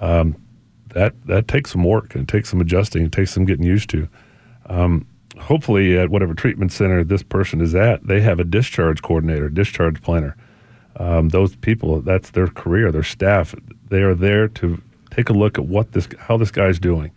[0.00, 0.36] um,
[0.88, 3.06] that that takes some work and it takes some adjusting.
[3.06, 4.06] It takes some getting used to.
[4.66, 5.06] Um,
[5.40, 10.02] hopefully at whatever treatment center this person is at, they have a discharge coordinator, discharge
[10.02, 10.36] planner.
[10.96, 13.54] Um, those people, that's their career, their staff.
[13.88, 17.10] They are there to take a look at what this, how this guy's doing.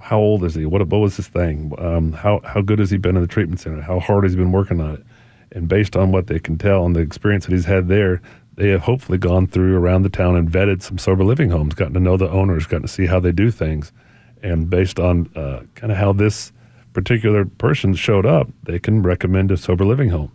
[0.00, 0.64] How old is he?
[0.64, 1.72] What, what was his thing?
[1.78, 3.82] Um, how, how good has he been in the treatment center?
[3.82, 5.04] How hard has he been working on it?
[5.52, 8.20] And based on what they can tell and the experience that he's had there,
[8.54, 11.94] they have hopefully gone through around the town and vetted some sober living homes, gotten
[11.94, 13.92] to know the owners, gotten to see how they do things.
[14.42, 16.52] And based on uh, kind of how this
[16.98, 20.32] particular person showed up, they can recommend a sober living home.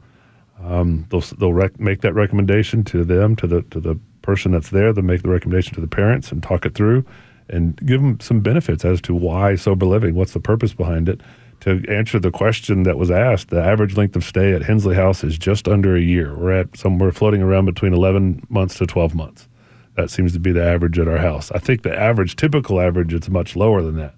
[0.63, 4.69] Um, they'll they'll rec- make that recommendation to them, to the to the person that's
[4.69, 4.93] there.
[4.93, 7.03] They'll make the recommendation to the parents and talk it through,
[7.49, 10.15] and give them some benefits as to why sober living.
[10.15, 11.19] What's the purpose behind it?
[11.61, 15.21] To answer the question that was asked, the average length of stay at Hensley House
[15.21, 16.33] is just under a year.
[16.37, 19.49] We're at somewhere floating around between 11 months to 12 months.
[19.95, 21.51] That seems to be the average at our house.
[21.51, 24.15] I think the average, typical average, it's much lower than that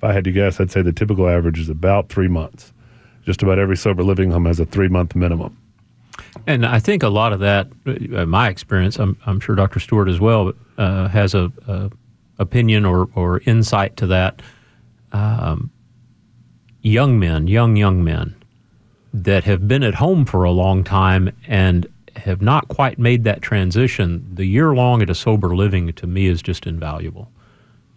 [0.00, 2.72] if I had to guess, I'd say the typical average is about three months.
[3.26, 5.58] Just about every sober living home has a three month minimum.
[6.46, 9.78] And I think a lot of that, uh, my experience, I'm, I'm sure Dr.
[9.78, 11.90] Stewart as well, uh, has a, a,
[12.38, 14.40] opinion or, or insight to that.
[15.12, 15.70] Um,
[16.80, 18.34] young men, young young men,
[19.12, 21.86] that have been at home for a long time and
[22.16, 24.26] have not quite made that transition.
[24.32, 27.30] The year long at a sober living to me is just invaluable.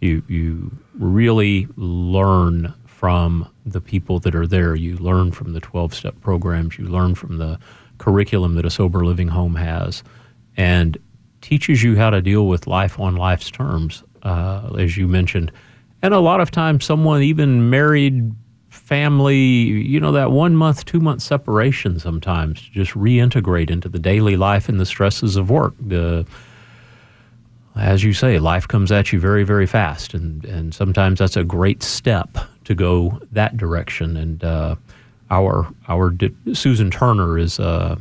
[0.00, 4.74] You you really learn from the people that are there.
[4.74, 6.78] You learn from the 12 step programs.
[6.78, 7.58] You learn from the
[7.98, 10.02] curriculum that a sober living home has
[10.56, 10.96] and
[11.40, 15.52] teaches you how to deal with life on life's terms, uh, as you mentioned.
[16.02, 18.32] And a lot of times, someone even married
[18.68, 23.98] family, you know, that one month, two month separation sometimes to just reintegrate into the
[23.98, 25.74] daily life and the stresses of work.
[25.80, 26.26] The
[27.76, 31.44] as you say, life comes at you very, very fast, and and sometimes that's a
[31.44, 34.16] great step to go that direction.
[34.16, 34.76] And uh,
[35.30, 37.96] our our di- Susan Turner is uh,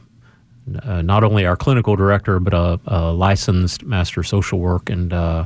[0.84, 5.46] uh, not only our clinical director, but a, a, licensed master social work, and uh,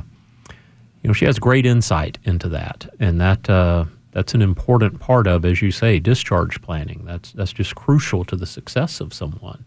[1.02, 5.26] you know, she has great insight into that, and that uh, that's an important part
[5.26, 7.04] of, as you say, discharge planning.
[7.04, 9.64] That's that's just crucial to the success of someone.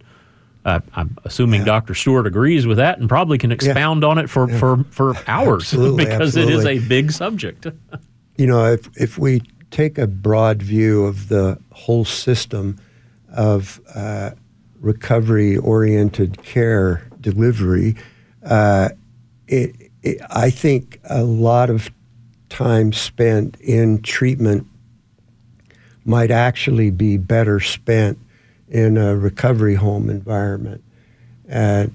[0.64, 1.66] Uh, I'm assuming yeah.
[1.66, 1.96] Dr.
[1.96, 4.10] Stewart agrees with that and probably can expound yeah.
[4.10, 4.60] on it for, yeah.
[4.60, 6.54] for, for hours absolutely, because absolutely.
[6.54, 7.66] it is a big subject.
[8.38, 12.80] you know, if, if we take a broad view of the whole system
[13.34, 14.32] of uh,
[14.80, 17.96] recovery oriented care delivery,
[18.44, 18.90] uh,
[19.48, 21.90] it, it, I think a lot of
[22.50, 24.68] time spent in treatment
[26.06, 28.20] might actually be better spent
[28.72, 30.84] in a recovery home environment.
[31.48, 31.94] And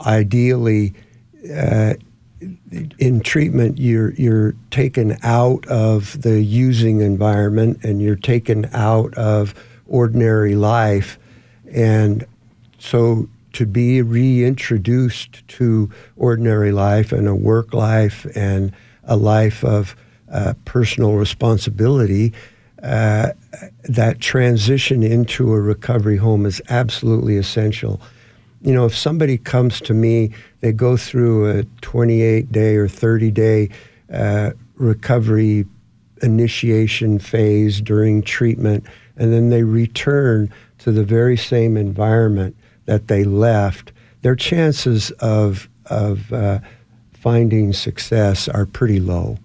[0.00, 0.94] ideally,
[1.52, 1.94] uh,
[2.98, 9.54] in treatment, you're you're taken out of the using environment and you're taken out of
[9.86, 11.18] ordinary life,
[11.72, 12.24] and
[12.78, 18.72] so to be reintroduced to ordinary life and a work life and
[19.04, 19.96] a life of
[20.30, 22.32] uh, personal responsibility
[22.82, 23.30] uh,
[23.84, 28.00] that transition into a recovery home is absolutely essential.
[28.62, 33.30] You know, if somebody comes to me, they go through a 28 day or 30
[33.30, 33.68] day
[34.12, 35.66] uh, recovery
[36.22, 38.84] initiation phase during treatment,
[39.16, 45.68] and then they return to the very same environment that they left, their chances of,
[45.86, 46.58] of uh,
[47.12, 49.38] finding success are pretty low.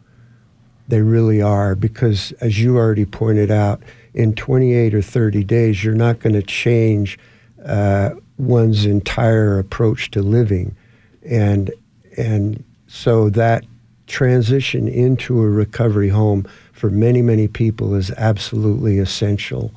[0.87, 3.81] They really are, because as you already pointed out,
[4.13, 7.17] in 28 or 30 days, you're not going to change
[7.65, 10.75] uh, one's entire approach to living.
[11.23, 11.71] And,
[12.17, 13.65] and so that
[14.07, 19.71] transition into a recovery home for many, many people is absolutely essential,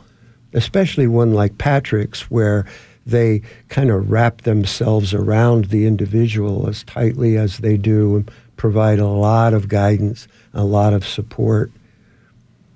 [0.53, 2.65] especially one like Patrick's, where
[3.05, 9.01] they kind of wrap themselves around the individual as tightly as they do and provide
[9.01, 11.71] a lot of guidance a lot of support.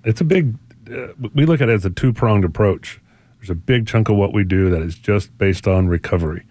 [0.04, 0.54] It's a big,
[0.90, 3.00] uh, we look at it as a two pronged approach.
[3.38, 6.44] There's a big chunk of what we do that is just based on recovery.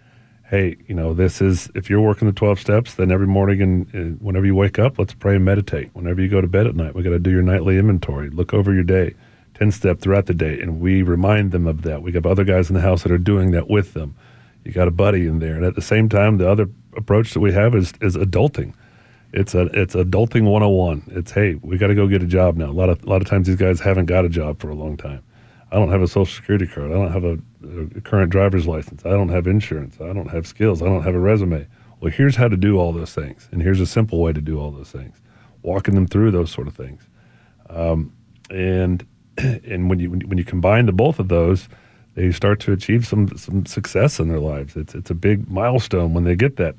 [0.50, 4.22] Hey, you know, this is, if you're working the 12 steps, then every morning and
[4.22, 5.90] whenever you wake up, let's pray and meditate.
[5.94, 8.54] Whenever you go to bed at night, we got to do your nightly inventory, look
[8.54, 9.16] over your day,
[9.56, 10.60] 10 step throughout the day.
[10.62, 12.04] And we remind them of that.
[12.04, 14.16] We have other guys in the house that are doing that with them.
[14.64, 15.56] You got a buddy in there.
[15.56, 18.74] And at the same time, the other approach that we have is, is adulting
[19.34, 22.70] it's a it's adulting 101 it's hey we got to go get a job now.
[22.70, 24.76] A lot of a lot of times these guys haven't got a job for a
[24.76, 25.24] long time.
[25.72, 26.92] I don't have a social security card.
[26.92, 27.38] I don't have a,
[27.98, 29.06] a current driver's license.
[29.06, 30.00] I don't have insurance.
[30.00, 30.82] I don't have skills.
[30.82, 31.68] I don't have a resume.
[32.00, 34.60] Well here's how to do all those things and here's a simple way to do
[34.60, 35.22] all those things.
[35.62, 37.04] Walking them through those sort of things.
[37.70, 38.14] Um,
[38.50, 39.06] and
[39.38, 41.68] and when you when you combine the both of those
[42.16, 44.76] they start to achieve some some success in their lives.
[44.76, 46.76] It's it's a big milestone when they get that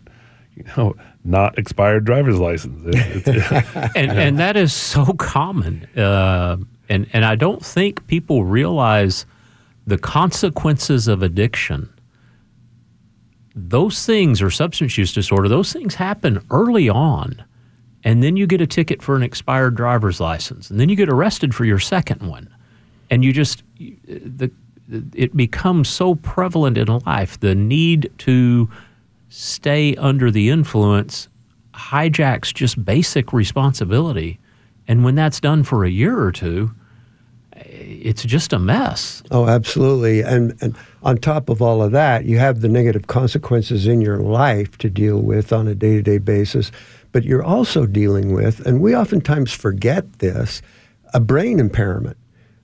[0.57, 2.83] you know, not expired driver's license.
[2.87, 3.27] It,
[3.97, 5.85] and, and that is so common.
[5.97, 6.57] Uh,
[6.89, 9.27] and, and I don't think people realize
[9.87, 11.93] the consequences of addiction.
[13.55, 17.45] Those things, or substance use disorder, those things happen early on.
[18.03, 20.71] And then you get a ticket for an expired driver's license.
[20.71, 22.49] And then you get arrested for your second one.
[23.11, 24.51] And you just, the,
[24.89, 28.71] it becomes so prevalent in life the need to
[29.29, 31.29] stay under the influence
[31.77, 34.39] hijacks just basic responsibility.
[34.89, 36.71] And when that's done for a year or two,
[37.55, 39.23] it's just a mess.
[39.31, 40.21] Oh, absolutely.
[40.21, 44.19] And, and on top of all of that, you have the negative consequences in your
[44.19, 46.71] life to deal with on a day to day basis.
[47.13, 50.61] But you're also dealing with, and we oftentimes forget this,
[51.15, 52.17] a brain impairment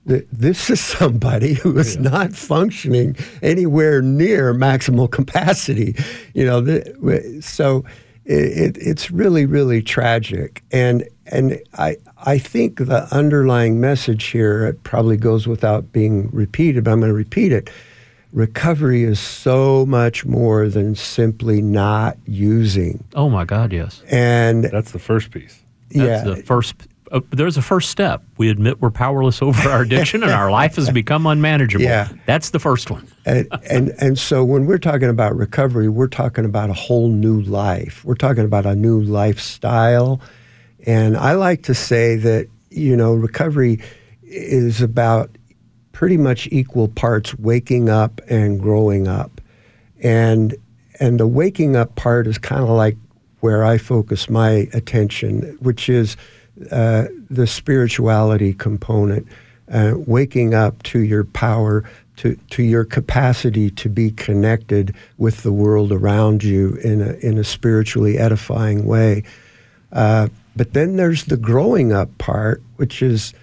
[0.05, 2.01] this is somebody who is yeah.
[2.01, 5.95] not functioning anywhere near maximal capacity.
[6.33, 7.85] You know, the, so
[8.25, 10.63] it, it's really, really tragic.
[10.71, 16.83] And and I I think the underlying message here it probably goes without being repeated,
[16.83, 17.69] but I'm going to repeat it.
[18.33, 23.03] Recovery is so much more than simply not using.
[23.13, 24.01] Oh my God, yes.
[24.09, 25.61] And that's the first piece.
[25.91, 26.75] That's yeah, the first
[27.13, 28.23] uh, there's a first step.
[28.37, 31.85] We admit we're powerless over our addiction and our life has become unmanageable.
[31.85, 32.09] Yeah.
[32.25, 33.07] That's the first one.
[33.25, 37.41] and, and, and so when we're talking about recovery, we're talking about a whole new
[37.41, 38.03] life.
[38.03, 40.19] We're talking about a new lifestyle.
[40.87, 43.79] And I like to say that, you know, recovery
[44.23, 45.29] is about
[45.91, 49.39] pretty much equal parts waking up and growing up.
[50.01, 50.55] And
[50.99, 52.97] and the waking up part is kind of like
[53.39, 56.17] where I focus my attention, which is
[56.71, 59.27] uh, the spirituality component,
[59.71, 61.83] uh, waking up to your power,
[62.17, 67.37] to, to your capacity to be connected with the world around you in a, in
[67.37, 69.23] a spiritually edifying way.
[69.91, 73.33] Uh, but then there's the growing up part, which is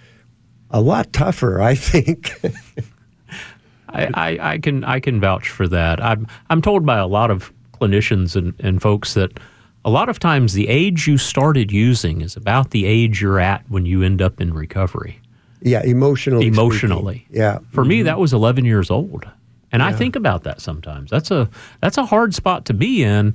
[0.70, 2.32] a lot tougher, I think.
[3.88, 6.02] I, I, I, can I can vouch for that.
[6.02, 9.40] I'm I'm told by a lot of clinicians and, and folks that
[9.84, 13.64] a lot of times the age you started using is about the age you're at
[13.68, 15.20] when you end up in recovery.
[15.62, 16.46] Yeah, emotionally.
[16.46, 17.24] Emotionally.
[17.26, 17.36] Speaking.
[17.36, 17.58] Yeah.
[17.70, 17.88] For mm-hmm.
[17.88, 19.28] me, that was 11 years old,
[19.72, 19.88] and yeah.
[19.88, 21.10] I think about that sometimes.
[21.10, 21.48] That's a
[21.80, 23.34] that's a hard spot to be in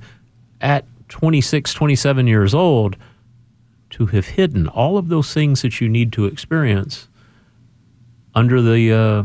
[0.62, 2.98] at 26, 27 years old
[3.91, 7.08] to have hidden all of those things that you need to experience
[8.34, 9.24] under the uh,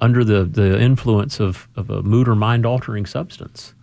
[0.00, 3.73] under the, the influence of, of a mood or mind altering substance.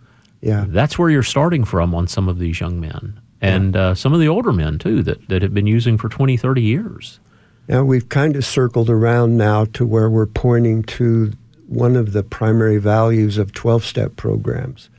[0.42, 0.66] Yeah.
[0.68, 3.80] That's where you're starting from on some of these young men and yeah.
[3.80, 6.60] uh, some of the older men too that, that have been using for 20, 30
[6.60, 7.20] years.
[7.68, 11.32] Now we've kind of circled around now to where we're pointing to
[11.68, 14.90] one of the primary values of 12 step programs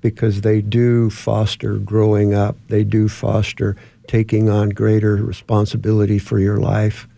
[0.00, 3.76] because they do foster growing up, they do foster
[4.06, 7.08] taking on greater responsibility for your life.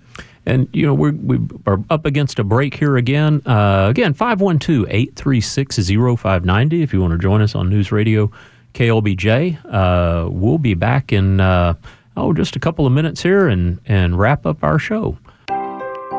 [0.46, 3.42] And, you know, we're, we are up against a break here again.
[3.46, 8.30] Uh, again, 512 836 0590 if you want to join us on News Radio
[8.74, 9.58] KLBJ.
[9.70, 11.74] Uh, we'll be back in, uh,
[12.16, 15.18] oh, just a couple of minutes here and, and wrap up our show.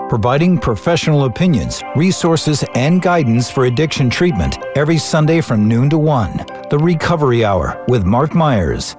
[0.09, 6.45] Providing professional opinions, resources, and guidance for addiction treatment every Sunday from noon to 1.
[6.69, 8.95] The Recovery Hour with Mark Myers.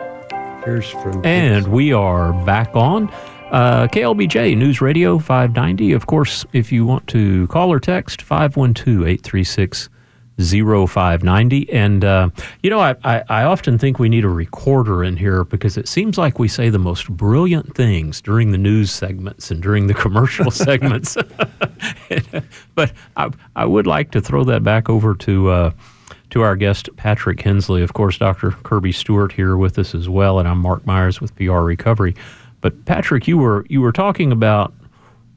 [0.65, 3.13] Here's from and we are back on.
[3.53, 5.93] Uh, KLBJ News Radio 590.
[5.93, 9.91] Of course, if you want to call or text, 512 836
[10.39, 11.71] 0590.
[11.71, 12.31] And, uh,
[12.63, 15.87] you know, I, I, I, often think we need a recorder in here because it
[15.87, 19.95] seems like we say the most brilliant things during the news segments and during the
[19.95, 21.19] commercial segments.
[22.75, 25.51] but I, I would like to throw that back over to.
[25.51, 25.71] Uh,
[26.31, 27.83] to our guest, Patrick Hensley.
[27.83, 28.53] Of course, Dr.
[28.53, 32.17] Kirby Stewart here with us as well, and I'm Mark Myers with PR Recovery.
[32.63, 34.73] But Patrick, you were you were talking about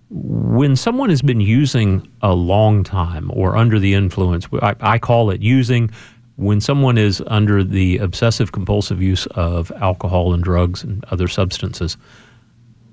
[0.09, 4.47] when someone has been using a long time or under the influence.
[4.61, 5.91] I, I call it using
[6.37, 11.97] when someone is under the obsessive compulsive use of alcohol and drugs and other substances.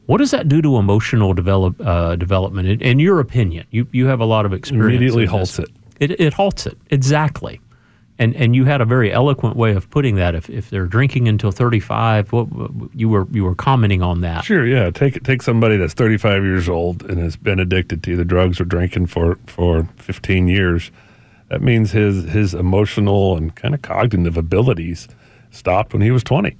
[0.06, 2.68] What does that do to emotional develop, uh, development?
[2.68, 4.96] In, in, your opinion, you you have a lot of experience.
[4.96, 5.70] Immediately halts it.
[6.00, 6.20] it.
[6.20, 7.60] It halts it exactly.
[8.22, 10.36] And and you had a very eloquent way of putting that.
[10.36, 12.46] If, if they're drinking until 35, what,
[12.94, 14.44] you were you were commenting on that.
[14.44, 14.90] Sure, yeah.
[14.90, 18.64] Take take somebody that's 35 years old and has been addicted to either drugs or
[18.64, 20.92] drinking for for 15 years.
[21.48, 25.08] That means his his emotional and kind of cognitive abilities
[25.50, 26.56] stopped when he was 20.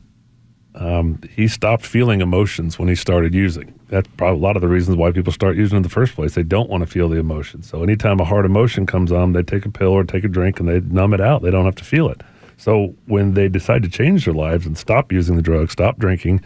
[0.82, 3.72] Um, he stopped feeling emotions when he started using.
[3.86, 6.34] That's probably a lot of the reasons why people start using in the first place.
[6.34, 7.62] They don't want to feel the emotion.
[7.62, 10.58] So anytime a hard emotion comes on, they take a pill or take a drink
[10.58, 11.42] and they numb it out.
[11.42, 12.22] They don't have to feel it.
[12.56, 16.40] So when they decide to change their lives and stop using the drug, stop drinking,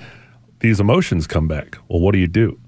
[0.61, 1.79] these emotions come back.
[1.89, 2.61] Well, what do you do?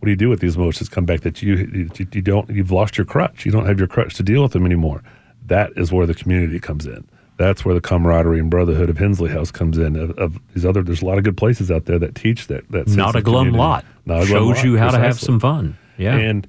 [0.00, 2.70] What do you do with these emotions come back that you, you, you don't you've
[2.70, 3.46] lost your crutch.
[3.46, 5.02] You don't have your crutch to deal with them anymore.
[5.46, 9.30] That is where the community comes in that's where the camaraderie and brotherhood of Hensley
[9.30, 9.96] House comes in.
[9.96, 12.70] Of, of, these other, there's a lot of good places out there that teach that.
[12.70, 13.58] That not a glum community.
[13.58, 13.84] lot.
[14.04, 14.98] Not a glum shows lot, you how precisely.
[14.98, 15.78] to have some fun.
[15.96, 16.46] Yeah, and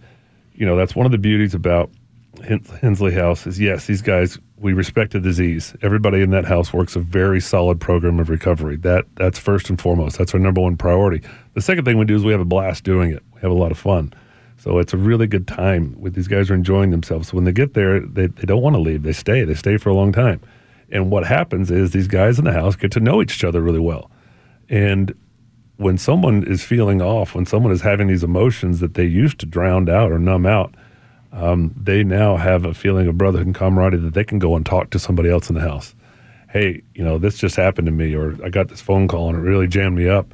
[0.53, 1.89] you know that's one of the beauties about
[2.81, 5.75] Hensley House is yes, these guys we respect the disease.
[5.81, 8.75] Everybody in that house works a very solid program of recovery.
[8.75, 10.17] That that's first and foremost.
[10.17, 11.25] That's our number one priority.
[11.53, 13.23] The second thing we do is we have a blast doing it.
[13.33, 14.13] We have a lot of fun.
[14.57, 15.95] So it's a really good time.
[15.99, 17.29] With these guys are enjoying themselves.
[17.29, 19.03] So when they get there, they, they don't want to leave.
[19.03, 19.45] They stay.
[19.45, 20.41] They stay for a long time.
[20.91, 23.79] And what happens is these guys in the house get to know each other really
[23.79, 24.09] well.
[24.69, 25.13] And
[25.77, 29.45] when someone is feeling off, when someone is having these emotions that they used to
[29.45, 30.75] drown out or numb out,
[31.31, 34.65] um, they now have a feeling of brotherhood and camaraderie that they can go and
[34.65, 35.95] talk to somebody else in the house.
[36.49, 39.37] Hey, you know, this just happened to me, or I got this phone call and
[39.37, 40.33] it really jammed me up.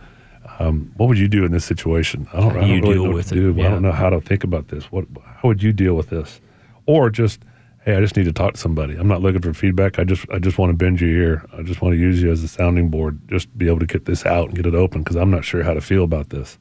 [0.59, 2.27] Um, what would you do in this situation?
[2.31, 3.53] I don't, I don't really know what to do.
[3.57, 3.67] Yeah.
[3.67, 4.85] I don't know how to think about this.
[4.85, 5.05] What?
[5.25, 6.39] How would you deal with this?
[6.85, 7.43] Or just
[7.85, 8.95] hey, I just need to talk to somebody.
[8.95, 9.99] I'm not looking for feedback.
[9.99, 11.45] I just I just want to bend your ear.
[11.53, 14.05] I just want to use you as a sounding board, just be able to get
[14.05, 16.57] this out and get it open because I'm not sure how to feel about this.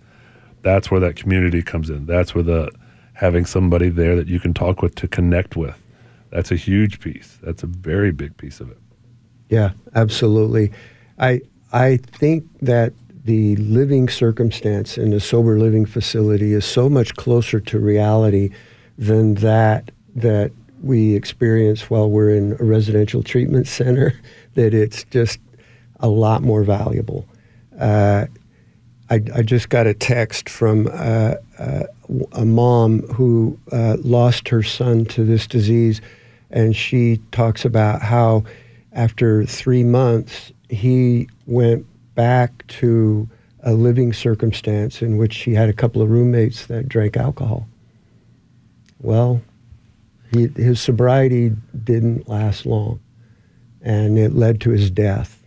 [0.63, 2.07] That's where that community comes in.
[2.07, 2.71] That's where the
[3.15, 5.81] having somebody there that you can talk with to connect with.
[6.31, 7.39] That's a huge piece.
[7.43, 8.79] That's a very big piece of it.
[9.49, 10.73] Yeah, absolutely.
[11.19, 11.41] I
[11.73, 12.93] I think that
[13.25, 18.51] the living circumstance in a sober living facility is so much closer to reality
[18.99, 20.53] than that that
[20.85, 24.15] we experience while we're in a residential treatment center
[24.55, 25.39] that it's just
[26.01, 27.27] a lot more valuable.
[27.79, 28.27] Uh,
[29.11, 31.83] I, I, just got a text from uh, uh,
[32.33, 36.01] a mom who uh, lost her son to this disease,
[36.51, 38.45] and she talks about how
[38.93, 43.29] after three months he went back to
[43.63, 47.67] a living circumstance in which he had a couple of roommates that drank alcohol.
[49.01, 49.43] Well,
[50.35, 51.53] he, his sobriety
[51.85, 53.01] didn't last long,
[53.83, 55.43] and it led to his death.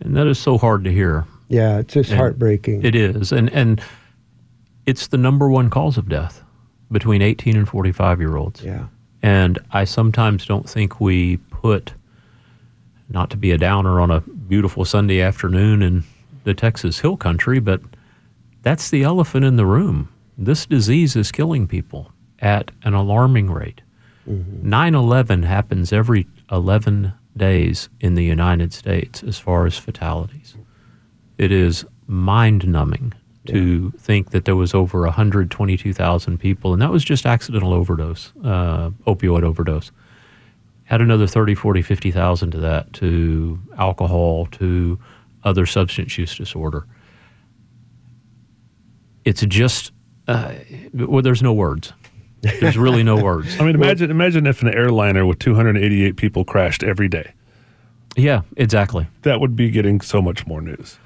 [0.00, 1.24] And that is so hard to hear.
[1.48, 2.84] Yeah, it's just And heartbreaking.
[2.84, 3.80] It is, and and
[4.86, 6.42] it's the number one cause of death
[6.90, 8.62] between 18 and 45 year olds.
[8.62, 8.86] Yeah.
[9.22, 11.94] And I sometimes don't think we put,
[13.08, 16.04] not to be a downer on a beautiful Sunday afternoon in
[16.44, 17.80] the Texas Hill Country, but
[18.62, 20.08] that's the elephant in the room.
[20.38, 23.80] This disease is killing people at an alarming rate.
[24.26, 30.56] 9 11 happens every 11 days in the United States as far as fatalities.
[31.38, 33.12] It is mind numbing
[33.46, 38.90] to think that there was over 122,000 people, and that was just accidental overdose, uh,
[39.06, 39.92] opioid overdose.
[40.90, 44.98] Add another 30, 40, 50,000 to that, to alcohol, to
[45.44, 46.86] other substance use disorder.
[49.24, 49.92] It's just,
[50.28, 50.54] uh,
[50.92, 51.92] well, there's no words.
[52.60, 53.58] There's really no words.
[53.58, 57.32] I mean, imagine imagine if an airliner with 288 people crashed every day.
[58.16, 59.06] Yeah, exactly.
[59.22, 60.98] That would be getting so much more news.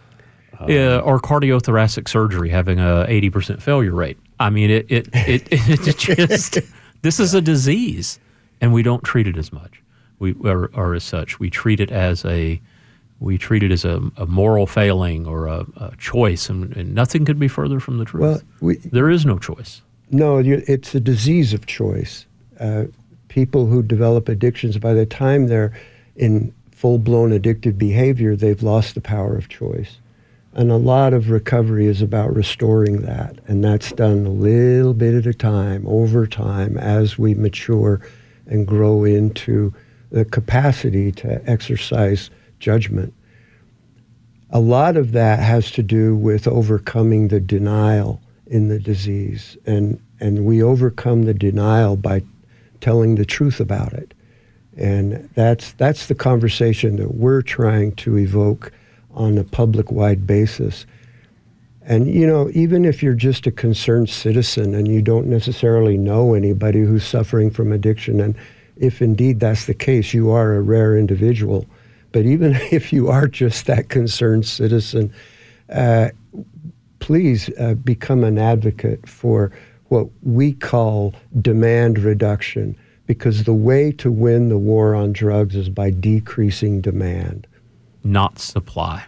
[0.69, 4.19] Yeah, or cardiothoracic surgery having a 80% failure rate.
[4.39, 5.97] I mean, it it it, it
[6.29, 6.59] just
[7.03, 8.19] this is a disease,
[8.61, 9.83] and we don't treat it as much.
[10.19, 12.61] We or, or as such, we treat it as a
[13.21, 17.25] we treat it as a, a moral failing or a, a choice, and, and nothing
[17.25, 18.23] could be further from the truth.
[18.23, 19.83] Well, we, there is no choice.
[20.11, 22.27] No, it's a disease of choice.
[22.59, 22.87] Uh,
[23.29, 25.73] people who develop addictions, by the time they're
[26.17, 29.99] in full blown addictive behavior, they've lost the power of choice.
[30.53, 33.39] And a lot of recovery is about restoring that.
[33.47, 38.01] And that's done a little bit at a time, over time, as we mature
[38.47, 39.73] and grow into
[40.11, 43.15] the capacity to exercise judgment.
[44.51, 48.21] A lot of that has to do with overcoming the denial
[48.51, 49.57] in the disease.
[49.65, 52.23] And, and we overcome the denial by
[52.81, 54.13] telling the truth about it.
[54.77, 58.73] And that's, that's the conversation that we're trying to evoke
[59.15, 60.85] on a public wide basis.
[61.83, 66.35] And, you know, even if you're just a concerned citizen and you don't necessarily know
[66.35, 68.35] anybody who's suffering from addiction, and
[68.77, 71.67] if indeed that's the case, you are a rare individual.
[72.13, 75.13] But even if you are just that concerned citizen,
[75.69, 76.11] uh,
[77.11, 79.51] please uh, become an advocate for
[79.89, 85.69] what we call demand reduction, because the way to win the war on drugs is
[85.69, 87.49] by decreasing demand.
[88.05, 89.05] Not supply.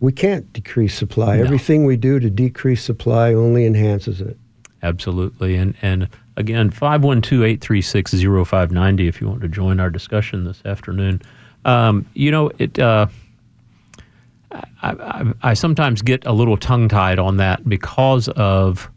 [0.00, 1.38] We can't decrease supply.
[1.38, 1.44] No.
[1.44, 4.36] Everything we do to decrease supply only enhances it.
[4.82, 5.56] Absolutely.
[5.56, 11.22] And and again, 512-836-0590 if you want to join our discussion this afternoon.
[11.64, 13.06] Um, you know, it uh,
[14.82, 18.90] I, I, I sometimes get a little tongue tied on that because of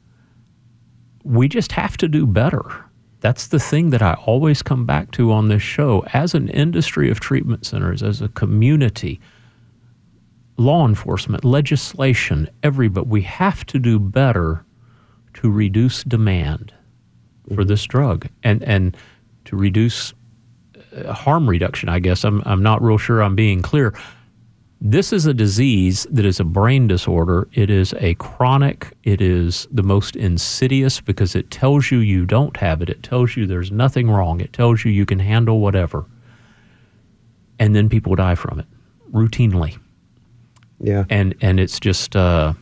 [1.23, 2.85] we just have to do better.
[3.21, 6.05] That's the thing that I always come back to on this show.
[6.13, 9.19] As an industry of treatment centers, as a community,
[10.57, 14.63] law enforcement, legislation, everybody, we have to do better
[15.35, 16.73] to reduce demand
[17.55, 18.95] for this drug and and
[19.45, 20.13] to reduce
[20.95, 21.89] uh, harm reduction.
[21.89, 23.93] I guess I'm I'm not real sure I'm being clear.
[24.81, 27.49] This is a disease that is a brain disorder.
[27.53, 28.95] It is a chronic.
[29.03, 32.89] It is the most insidious because it tells you you don't have it.
[32.89, 34.39] It tells you there's nothing wrong.
[34.39, 36.05] It tells you you can handle whatever.
[37.59, 38.65] And then people die from it
[39.11, 39.77] routinely.
[40.79, 41.03] Yeah.
[41.09, 42.53] And and it's just uh,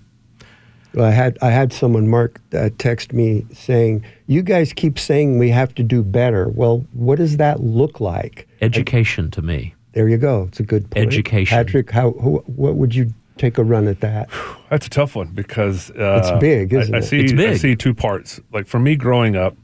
[0.96, 5.38] Well, I had I had someone Mark uh, text me saying, "You guys keep saying
[5.38, 6.50] we have to do better.
[6.50, 9.76] Well, what does that look like?" education to me.
[9.98, 10.44] There you go.
[10.44, 11.08] It's a good point.
[11.08, 11.58] Education.
[11.58, 14.30] Patrick, how who, what would you take a run at that?
[14.70, 17.04] That's a tough one because uh, It's big, isn't I, I it?
[17.04, 17.22] see.
[17.22, 18.40] It's I see two parts.
[18.54, 19.58] Like for me, growing up,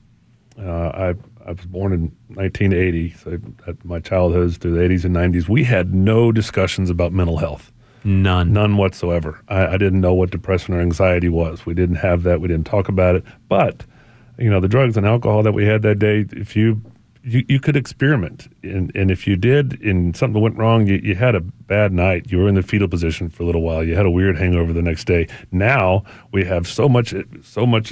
[0.58, 1.16] uh, I
[1.46, 5.66] I was born in 1980, so at my childhood through the 80s and 90s, we
[5.66, 7.72] had no discussions about mental health.
[8.04, 8.54] None.
[8.54, 9.40] None whatsoever.
[9.50, 11.64] I, I didn't know what depression or anxiety was.
[11.68, 12.42] We didn't have that.
[12.42, 13.24] We didn't talk about it.
[13.50, 13.86] But,
[14.40, 16.82] you know, the drugs and alcohol that we had that day, if you
[17.24, 18.54] you, you could experiment.
[18.64, 22.32] And, and if you did and something went wrong, you, you had a bad night.
[22.32, 23.84] You were in the fetal position for a little while.
[23.84, 25.28] You had a weird hangover the next day.
[25.52, 27.92] Now we have so much, so much,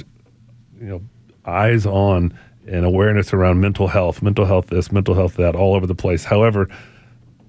[0.78, 1.02] you know,
[1.46, 5.86] eyes on and awareness around mental health, mental health this, mental health that, all over
[5.86, 6.24] the place.
[6.24, 6.68] However,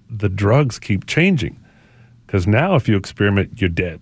[0.09, 1.59] the drugs keep changing
[2.25, 4.01] because now if you experiment, you're dead.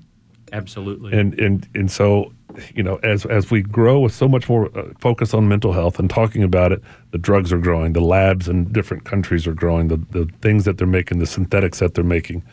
[0.51, 1.17] Absolutely.
[1.17, 2.33] And and and so,
[2.73, 5.97] you know, as as we grow with so much more uh, focus on mental health
[5.99, 6.81] and talking about it,
[7.11, 10.77] the drugs are growing, the labs in different countries are growing, the the things that
[10.77, 12.43] they're making, the synthetics that they're making.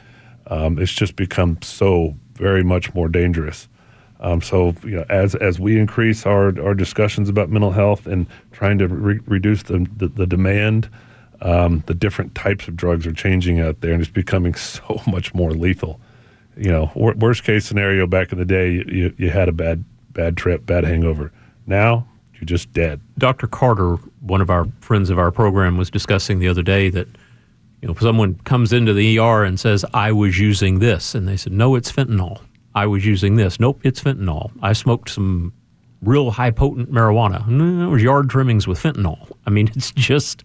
[0.47, 3.69] Um, it's just become so very much more dangerous.
[4.21, 8.27] Um, so, you know, as as we increase our our discussions about mental health and
[8.53, 10.89] trying to re- reduce the, the, the demand,
[11.41, 15.35] um, the different types of drugs are changing out there, and it's becoming so much
[15.35, 16.01] more lethal.
[16.59, 19.85] You know, wor- worst case scenario back in the day, you, you had a bad
[20.13, 21.33] bad trip, bad hangover.
[21.67, 23.01] Now you're just dead.
[23.17, 23.47] Dr.
[23.47, 27.09] Carter, one of our friends of our program, was discussing the other day that
[27.81, 31.37] you know someone comes into the ER and says, "I was using this," and they
[31.37, 32.41] said, "No, it's fentanyl."
[32.75, 33.59] I was using this.
[33.59, 34.53] Nope, it's fentanyl.
[34.63, 35.53] I smoked some
[36.03, 37.47] real high potent marijuana.
[37.49, 39.31] No, it was yard trimmings with fentanyl.
[39.47, 40.45] I mean, it's just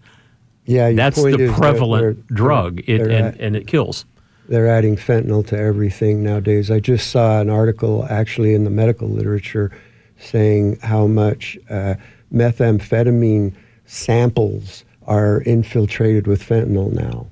[0.64, 0.92] yeah.
[0.92, 4.04] That's the prevalent they're, drug, they're, it, they're and, and it kills.
[4.48, 6.70] They're adding fentanyl to everything nowadays.
[6.70, 9.70] I just saw an article actually in the medical literature
[10.18, 11.94] saying how much uh,
[12.32, 13.54] methamphetamine
[13.86, 17.26] samples are infiltrated with fentanyl now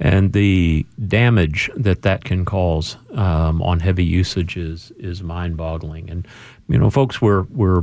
[0.00, 6.08] and the damage that that can cause um, on heavy usage is is mind-boggling.
[6.08, 6.26] And
[6.68, 7.82] you know, folks, we're we're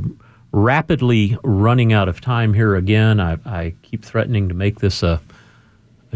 [0.52, 3.20] rapidly running out of time here again.
[3.20, 5.20] I, I keep threatening to make this a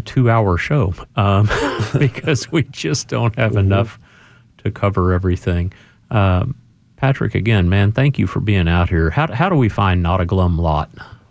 [0.01, 1.49] a two-hour show um,
[1.99, 3.61] because we just don't have mm-hmm.
[3.61, 3.99] enough
[4.59, 5.73] to cover everything.
[6.11, 6.57] Um,
[6.97, 9.11] Patrick, again, man, thank you for being out here.
[9.11, 10.91] How how do we find Not a Glum Lot?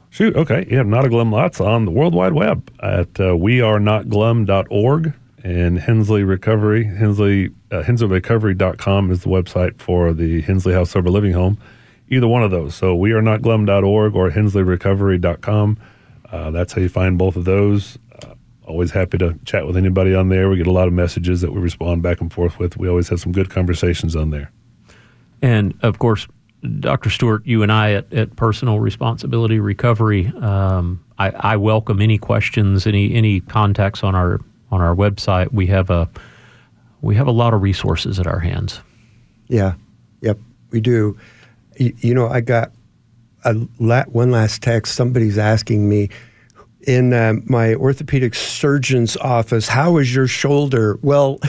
[0.09, 0.65] Shoot, okay.
[0.69, 5.13] Yeah, Not a Glum Lots on the World Wide Web at uh, wearenotglum.org
[5.43, 11.33] and Hensley Recovery, Hensley, uh, HensleyRecovery.com is the website for the Hensley House Sober Living
[11.33, 11.57] Home.
[12.09, 12.75] Either one of those.
[12.75, 15.77] So wearenotglum.org or HensleyRecovery.com.
[16.31, 17.97] Uh, that's how you find both of those.
[18.69, 20.49] Always happy to chat with anybody on there.
[20.49, 22.77] We get a lot of messages that we respond back and forth with.
[22.77, 24.51] We always have some good conversations on there.
[25.41, 26.27] And of course,
[26.79, 27.09] Dr.
[27.09, 32.85] Stewart, you and I at, at Personal Responsibility Recovery, um, I, I, welcome any questions,
[32.85, 34.39] any any contacts on our
[34.69, 35.51] on our website.
[35.51, 36.09] We have a
[37.01, 38.81] we have a lot of resources at our hands.
[39.47, 39.75] Yeah,
[40.21, 40.37] yep,
[40.69, 41.17] we do.
[41.77, 42.71] You, you know, I got
[43.45, 44.95] a la- one last text.
[44.95, 46.09] Somebody's asking me
[46.81, 50.97] in uh, my orthopedic surgeon's office, how is your shoulder?
[51.01, 51.39] Well,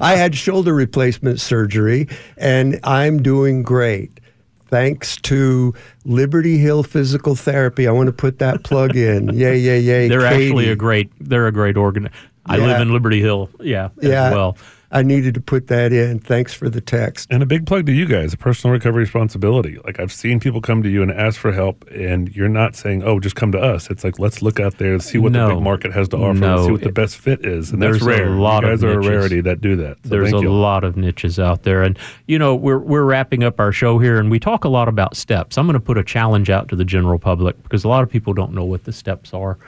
[0.00, 4.20] I had shoulder replacement surgery and I'm doing great.
[4.66, 5.74] Thanks to
[6.04, 7.88] Liberty Hill Physical Therapy.
[7.88, 9.28] I want to put that plug in.
[9.34, 10.08] yay, yay, yay.
[10.08, 10.46] They're Katie.
[10.48, 12.10] actually a great, they're a great organ.
[12.44, 12.66] I yeah.
[12.66, 13.48] live in Liberty Hill.
[13.60, 14.30] Yeah, yeah.
[14.30, 14.58] well.
[14.90, 16.18] I needed to put that in.
[16.18, 17.28] Thanks for the text.
[17.30, 19.78] And a big plug to you guys, personal recovery responsibility.
[19.84, 23.02] Like I've seen people come to you and ask for help, and you're not saying,
[23.02, 25.48] "Oh, just come to us." It's like let's look out there and see what no,
[25.48, 27.70] the big market has to offer, no, and see what the best fit is.
[27.70, 28.28] And that's rare.
[28.28, 29.98] A lot you guys of are a rarity that do that.
[30.04, 30.50] So there's a you.
[30.50, 34.18] lot of niches out there, and you know we're we're wrapping up our show here,
[34.18, 35.58] and we talk a lot about steps.
[35.58, 38.08] I'm going to put a challenge out to the general public because a lot of
[38.08, 39.58] people don't know what the steps are.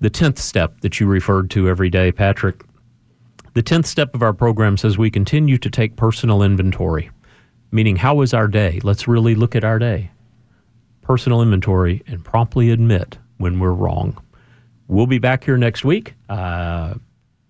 [0.00, 2.62] The tenth step that you referred to every day, Patrick
[3.56, 7.08] the 10th step of our program says we continue to take personal inventory,
[7.70, 8.80] meaning, how was our day?
[8.82, 10.10] Let's really look at our day.
[11.00, 14.22] Personal inventory and promptly admit when we're wrong.
[14.88, 16.12] We'll be back here next week.
[16.28, 16.96] Uh,